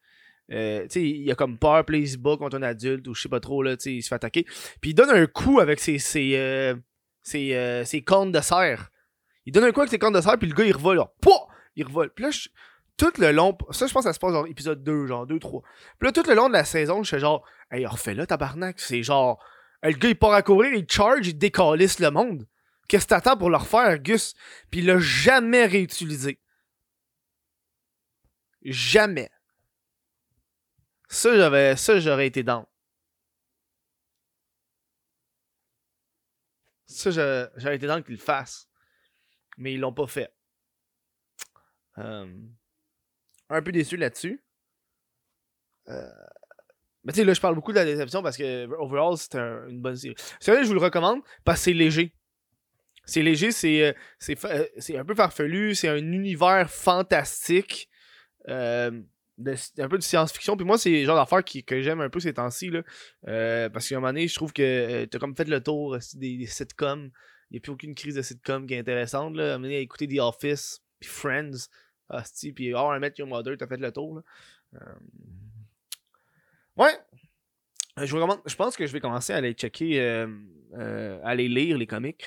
Euh, 0.51 0.87
tu 0.87 1.01
il 1.01 1.31
a 1.31 1.35
comme 1.35 1.57
peur, 1.57 1.85
puis 1.85 1.99
il 2.01 2.07
se 2.07 2.17
bat 2.17 2.35
contre 2.37 2.57
un 2.57 2.63
adulte, 2.63 3.07
ou 3.07 3.13
je 3.13 3.21
sais 3.21 3.29
pas 3.29 3.39
trop, 3.39 3.63
là, 3.63 3.77
tu 3.77 3.91
il 3.91 4.01
se 4.03 4.09
fait 4.09 4.15
attaquer. 4.15 4.43
Puis 4.81 4.91
il 4.91 4.93
donne 4.93 5.09
un 5.09 5.25
coup 5.25 5.59
avec 5.59 5.79
ses, 5.79 5.99
ses, 5.99 6.35
euh, 6.35 6.75
ses, 7.21 7.55
euh, 7.55 7.85
ses 7.85 8.01
cornes 8.01 8.31
de 8.31 8.41
serre. 8.41 8.91
Il 9.45 9.53
donne 9.53 9.63
un 9.63 9.71
coup 9.71 9.79
avec 9.81 9.89
ses 9.89 9.99
cornes 9.99 10.13
de 10.13 10.21
serre, 10.21 10.37
puis 10.37 10.47
le 10.47 10.53
gars, 10.53 10.65
il 10.65 10.73
revole, 10.73 10.97
là. 10.97 11.11
Pouah! 11.21 11.47
Il 11.75 11.85
revole. 11.85 12.11
Puis 12.13 12.23
là, 12.25 12.31
je- 12.31 12.49
tout 12.97 13.11
le 13.17 13.31
long, 13.31 13.57
ça, 13.71 13.87
je 13.87 13.93
pense 13.93 14.03
que 14.03 14.09
ça 14.09 14.13
se 14.13 14.19
passe 14.19 14.33
dans 14.33 14.45
épisode 14.45 14.83
2, 14.83 15.07
genre 15.07 15.25
2, 15.25 15.39
3. 15.39 15.61
Puis 15.99 16.07
là, 16.07 16.11
tout 16.11 16.23
le 16.27 16.35
long 16.35 16.47
de 16.47 16.53
la 16.53 16.65
saison, 16.65 17.03
je 17.03 17.09
fais 17.09 17.19
genre, 17.19 17.45
hey, 17.71 17.85
refais-le, 17.85 18.27
tabarnak. 18.27 18.79
C'est 18.79 19.03
genre, 19.03 19.43
euh, 19.83 19.89
le 19.89 19.97
gars, 19.97 20.09
il 20.09 20.17
part 20.17 20.33
à 20.33 20.41
courir, 20.41 20.73
il 20.73 20.89
charge, 20.89 21.27
il 21.27 21.37
décalisse 21.37 21.99
le 21.99 22.11
monde. 22.11 22.47
Qu'est-ce 22.87 23.05
que 23.05 23.09
t'attends 23.09 23.37
pour 23.37 23.49
le 23.49 23.57
refaire, 23.57 23.99
Gus? 23.99 24.35
Puis 24.69 24.81
il 24.81 24.85
l'a 24.87 24.99
jamais 24.99 25.65
réutilisé. 25.65 26.39
Jamais. 28.63 29.29
Ça, 31.09 31.35
j'avais, 31.35 31.75
ça, 31.75 31.99
j'aurais 31.99 32.27
été 32.27 32.43
dans. 32.43 32.67
Ça, 36.85 37.11
j'aurais 37.11 37.75
été 37.75 37.87
dans 37.87 38.01
qu'ils 38.01 38.15
le 38.15 38.21
fassent. 38.21 38.67
Mais 39.57 39.73
ils 39.73 39.79
l'ont 39.79 39.93
pas 39.93 40.07
fait. 40.07 40.33
Euh, 41.99 42.31
un 43.53 43.61
peu 43.61 43.71
déçu 43.71 43.97
là-dessus. 43.97 44.43
Euh, 45.89 46.09
mais 47.03 47.11
tu 47.11 47.19
sais, 47.19 47.25
là, 47.25 47.33
je 47.33 47.41
parle 47.41 47.55
beaucoup 47.55 47.71
de 47.71 47.77
la 47.77 47.85
déception 47.85 48.23
parce 48.23 48.37
que 48.37 48.65
overall, 48.79 49.17
c'est 49.17 49.35
un- 49.35 49.67
une 49.67 49.81
bonne 49.81 49.95
série. 49.95 50.15
Vrai, 50.45 50.63
je 50.63 50.67
vous 50.67 50.73
le 50.73 50.79
recommande 50.79 51.19
parce 51.43 51.59
que 51.59 51.63
c'est 51.65 51.73
léger. 51.73 52.13
C'est 53.05 53.21
léger, 53.21 53.51
c'est 53.51 53.83
euh, 53.83 53.93
c'est 54.17 54.45
euh, 54.45 54.65
c'est 54.77 54.97
un 54.97 55.03
peu 55.03 55.13
farfelu, 55.13 55.75
c'est 55.75 55.89
un 55.89 55.97
univers 55.97 56.69
fantastique. 56.69 57.89
un 58.47 59.87
peu 59.89 59.97
de 59.97 60.03
science-fiction. 60.03 60.55
Puis 60.55 60.65
moi, 60.65 60.77
c'est 60.77 60.91
le 60.91 61.05
genre 61.05 61.17
d'affaires 61.17 61.43
que 61.43 61.81
j'aime 61.81 61.99
un 62.01 62.09
peu 62.09 62.19
ces 62.21 62.33
temps-ci. 62.33 62.69
là. 62.69 62.83
Parce 63.69 63.89
qu'à 63.89 63.95
un 63.95 63.99
moment 63.99 64.09
donné, 64.13 64.27
je 64.27 64.35
trouve 64.35 64.53
que 64.53 65.05
t'as 65.05 65.19
comme 65.19 65.35
fait 65.35 65.47
le 65.49 65.61
tour 65.61 65.97
des, 66.13 66.45
sitcoms. 66.45 67.11
Il 67.49 67.55
n'y 67.55 67.57
a 67.57 67.61
plus 67.61 67.71
aucune 67.71 67.93
crise 67.95 68.15
de 68.15 68.21
sitcom 68.21 68.65
qui 68.65 68.73
est 68.73 68.79
intéressante. 68.79 69.35
Là. 69.35 69.43
À 69.43 69.47
un 69.47 69.51
moment 69.57 69.63
donné, 69.63 69.77
à 69.77 69.79
écouter 69.79 70.07
The 70.07 70.19
Office, 70.19 70.81
Friends, 71.03 71.67
hostie, 72.09 72.51
puis 72.53 72.73
How 72.73 72.95
I 72.95 72.99
Met 72.99 73.13
Your 73.17 73.27
Mother, 73.27 73.55
t'as 73.57 73.67
fait 73.67 73.77
le 73.77 73.91
tour. 73.91 74.15
Là. 74.17 74.21
Euh, 74.81 74.93
Ouais. 76.75 76.91
Euh, 77.99 78.05
Je, 78.05 78.15
recommande- 78.15 78.41
je 78.45 78.55
pense 78.55 78.75
que 78.75 78.85
je 78.87 78.91
vais 78.93 78.99
commencer 78.99 79.33
à 79.33 79.37
aller 79.37 79.53
checker, 79.53 79.99
euh, 80.01 80.27
euh, 80.73 81.19
à 81.23 81.29
aller 81.29 81.47
lire 81.47 81.77
les 81.77 81.85
comics. 81.87 82.23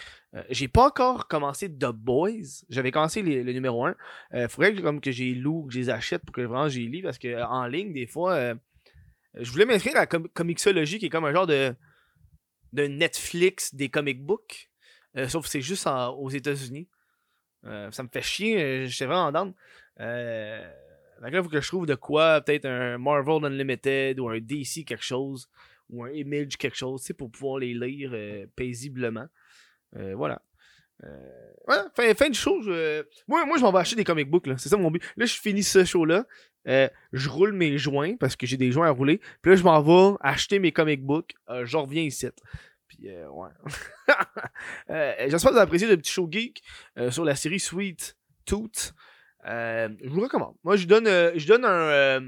J'ai 0.50 0.68
pas 0.68 0.86
encore 0.86 1.26
commencé 1.28 1.68
The 1.68 1.86
Boys. 1.92 2.62
J'avais 2.68 2.90
commencé 2.92 3.22
le 3.22 3.50
numéro 3.52 3.86
1. 3.86 3.96
Il 4.34 4.48
faudrait 4.48 4.74
que, 4.74 4.80
comme, 4.82 5.00
que 5.00 5.10
j'ai 5.10 5.34
loue, 5.34 5.64
que 5.66 5.72
je 5.72 5.78
les 5.80 5.90
achète 5.90 6.22
pour 6.24 6.34
que 6.34 6.42
vraiment 6.42 6.68
j'y 6.68 6.86
lis 6.88 7.00
parce 7.02 7.18
que 7.18 7.28
euh, 7.28 7.46
en 7.46 7.66
ligne, 7.66 7.92
des 7.94 8.06
fois, 8.06 8.54
je 9.34 9.50
voulais 9.50 9.64
m'inscrire 9.64 9.96
à 9.96 10.00
la 10.00 10.06
com 10.06 10.28
Comixology 10.34 10.98
qui 10.98 11.06
est 11.06 11.10
comme 11.10 11.24
un 11.24 11.32
genre 11.32 11.46
de, 11.46 11.74
de 12.74 12.82
Netflix 12.86 13.74
des 13.74 13.88
comic 13.88 14.22
books. 14.24 14.70
Sauf 15.28 15.44
que 15.44 15.50
c'est 15.50 15.62
juste 15.62 15.88
aux 15.88 16.28
États-Unis. 16.28 16.88
Euh, 17.64 17.90
ça 17.90 18.02
me 18.02 18.08
fait 18.12 18.22
chier. 18.22 18.62
euh, 18.62 18.86
J'étais 18.86 19.06
vraiment 19.06 19.32
down. 19.32 19.52
Euh, 20.00 20.60
donc 21.22 21.32
là, 21.32 21.38
il 21.38 21.42
faut 21.42 21.48
que 21.48 21.60
je 21.60 21.66
trouve 21.66 21.86
de 21.86 21.94
quoi, 21.94 22.40
peut-être 22.42 22.66
un 22.66 22.98
Marvel 22.98 23.44
Unlimited 23.44 24.20
ou 24.20 24.28
un 24.28 24.38
DC 24.38 24.84
quelque 24.86 25.02
chose, 25.04 25.48
ou 25.88 26.04
un 26.04 26.10
Image 26.10 26.56
quelque 26.58 26.76
chose, 26.76 27.00
tu 27.00 27.06
sais, 27.08 27.14
pour 27.14 27.30
pouvoir 27.30 27.58
les 27.58 27.72
lire 27.74 28.10
euh, 28.12 28.46
paisiblement. 28.54 29.26
Voilà. 29.92 30.42
Voilà, 31.66 31.90
fin, 31.94 32.14
fin 32.14 32.28
du 32.28 32.38
show. 32.38 32.60
Moi, 33.26 33.44
moi, 33.46 33.56
je 33.56 33.62
m'en 33.62 33.72
vais 33.72 33.78
acheter 33.78 33.96
des 33.96 34.04
comic 34.04 34.30
books. 34.30 34.46
C'est 34.58 34.68
ça 34.68 34.76
mon 34.76 34.90
but. 34.90 35.02
Là, 35.16 35.24
je 35.26 35.34
finis 35.34 35.62
ce 35.62 35.84
show-là. 35.84 36.26
Je 36.66 37.28
roule 37.28 37.52
mes 37.52 37.78
joints 37.78 38.16
parce 38.16 38.36
que 38.36 38.46
j'ai 38.46 38.56
des 38.58 38.72
joints 38.72 38.88
à 38.88 38.90
rouler. 38.90 39.18
Puis 39.40 39.52
là, 39.52 39.56
je 39.56 39.62
m'en 39.62 39.80
vais 39.80 40.16
acheter 40.20 40.58
mes 40.58 40.72
comic 40.72 41.02
books. 41.02 41.34
Je 41.64 41.76
reviens 41.76 42.02
ici. 42.02 42.26
Puis, 42.88 43.08
euh, 43.10 43.28
ouais. 43.28 43.50
Euh, 44.90 45.14
J'espère 45.28 45.50
que 45.50 45.54
vous 45.54 45.58
avez 45.58 45.60
apprécié 45.60 45.88
le 45.88 45.96
petit 45.96 46.12
show 46.12 46.28
geek 46.30 46.62
euh, 46.98 47.10
sur 47.10 47.24
la 47.24 47.34
série 47.34 47.58
Sweet 47.60 48.16
Tooth. 48.44 48.92
Euh, 49.46 49.88
je 50.02 50.08
vous 50.08 50.20
recommande. 50.20 50.56
Moi, 50.64 50.76
je 50.76 50.86
donne, 50.86 51.06
donne 51.46 51.64
un, 51.64 51.68
euh, 51.68 52.20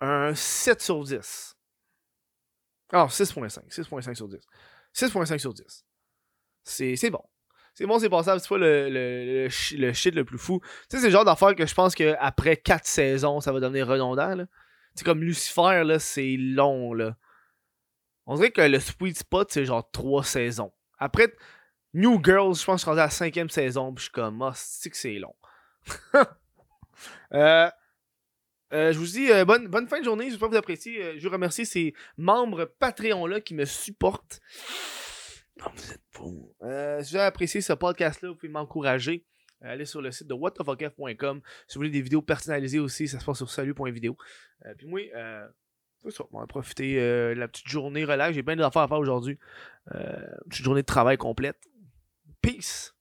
un 0.00 0.34
7 0.34 0.80
sur 0.82 1.02
10. 1.02 1.56
Ah, 2.92 3.06
6.5. 3.08 3.68
6.5 3.68 4.14
sur 4.14 4.28
10. 4.28 4.38
6.5 4.94 5.38
sur 5.38 5.52
10. 5.54 5.84
C'est 6.64 7.10
bon. 7.10 7.22
C'est 7.74 7.86
bon, 7.86 7.98
c'est 7.98 8.08
passable. 8.10 8.40
C'est 8.40 8.48
pas 8.48 8.58
le, 8.58 8.88
le, 8.90 9.44
le, 9.44 9.48
shi- 9.48 9.76
le 9.76 9.92
shit 9.92 10.14
le 10.14 10.24
plus 10.24 10.38
fou. 10.38 10.60
Tu 10.62 10.68
sais, 10.90 10.98
c'est 10.98 11.06
le 11.06 11.12
genre 11.12 11.24
d'affaire 11.24 11.54
que 11.54 11.66
je 11.66 11.74
pense 11.74 11.94
qu'après 11.94 12.56
4 12.56 12.86
saisons, 12.86 13.40
ça 13.40 13.52
va 13.52 13.60
devenir 13.60 13.86
redondant. 13.86 14.44
C'est 14.94 15.04
comme 15.04 15.22
Lucifer, 15.22 15.96
c'est 16.00 16.36
long, 16.38 16.92
là. 16.92 17.16
On 18.28 18.36
dirait 18.36 18.50
que 18.50 18.60
le 18.60 18.78
sweet 18.78 19.16
spot, 19.16 19.50
c'est 19.50 19.64
genre 19.64 19.90
3 19.90 20.22
saisons. 20.22 20.70
Après, 20.98 21.32
New 21.94 22.22
Girls, 22.22 22.56
je 22.56 22.64
pense 22.64 22.66
que 22.66 22.72
je 22.72 22.78
suis 22.80 22.90
rendu 22.90 23.00
à 23.00 23.04
la 23.04 23.10
cinquième 23.10 23.48
saison, 23.48 23.92
puis 23.94 24.02
je 24.02 24.04
suis 24.04 24.12
comme, 24.12 24.42
ah, 24.42 24.52
c'est 24.54 24.90
que 24.90 24.96
c'est 24.96 25.18
long? 25.18 25.34
Euh, 27.32 27.70
euh, 28.72 28.92
je 28.92 28.98
vous 28.98 29.06
dis 29.06 29.30
euh, 29.30 29.44
bonne, 29.44 29.68
bonne 29.68 29.86
fin 29.86 30.00
de 30.00 30.04
journée. 30.04 30.28
J'espère 30.28 30.48
que 30.48 30.54
vous 30.54 30.58
appréciez. 30.58 31.16
Je 31.16 31.22
veux 31.22 31.32
remercier 31.32 31.64
ces 31.64 31.94
membres 32.16 32.64
Patreon-là 32.64 33.40
qui 33.40 33.54
me 33.54 33.64
supportent. 33.64 34.40
Oh, 35.64 35.68
vous 35.72 35.92
êtes. 35.92 36.00
Euh, 36.64 37.00
si 37.04 37.10
vous 37.10 37.16
avez 37.16 37.26
apprécié 37.26 37.60
ce 37.60 37.72
podcast-là, 37.72 38.30
vous 38.30 38.34
pouvez 38.34 38.50
m'encourager. 38.50 39.24
Allez 39.60 39.84
sur 39.84 40.02
le 40.02 40.10
site 40.10 40.26
de 40.26 40.34
whatthefuckf.com. 40.34 41.40
Si 41.68 41.74
vous 41.74 41.78
voulez 41.78 41.90
des 41.90 42.02
vidéos 42.02 42.20
personnalisées 42.20 42.80
aussi, 42.80 43.06
ça 43.06 43.20
se 43.20 43.24
passe 43.24 43.38
sur 43.38 43.48
salut.video. 43.48 44.16
Puis 44.76 44.88
moi, 44.88 45.02
c'est 46.04 46.12
ça, 46.12 46.24
on 46.32 46.40
va 46.40 46.46
profiter 46.46 47.00
euh, 47.00 47.34
de 47.34 47.40
la 47.40 47.48
petite 47.48 47.68
journée 47.68 48.04
relax. 48.04 48.34
J'ai 48.34 48.42
plein 48.42 48.56
d'affaires 48.56 48.82
à 48.82 48.88
faire 48.88 48.98
aujourd'hui. 48.98 49.38
Euh, 49.94 50.26
petite 50.48 50.64
journée 50.64 50.82
de 50.82 50.86
travail 50.86 51.16
complète. 51.16 51.58
Peace! 52.42 52.94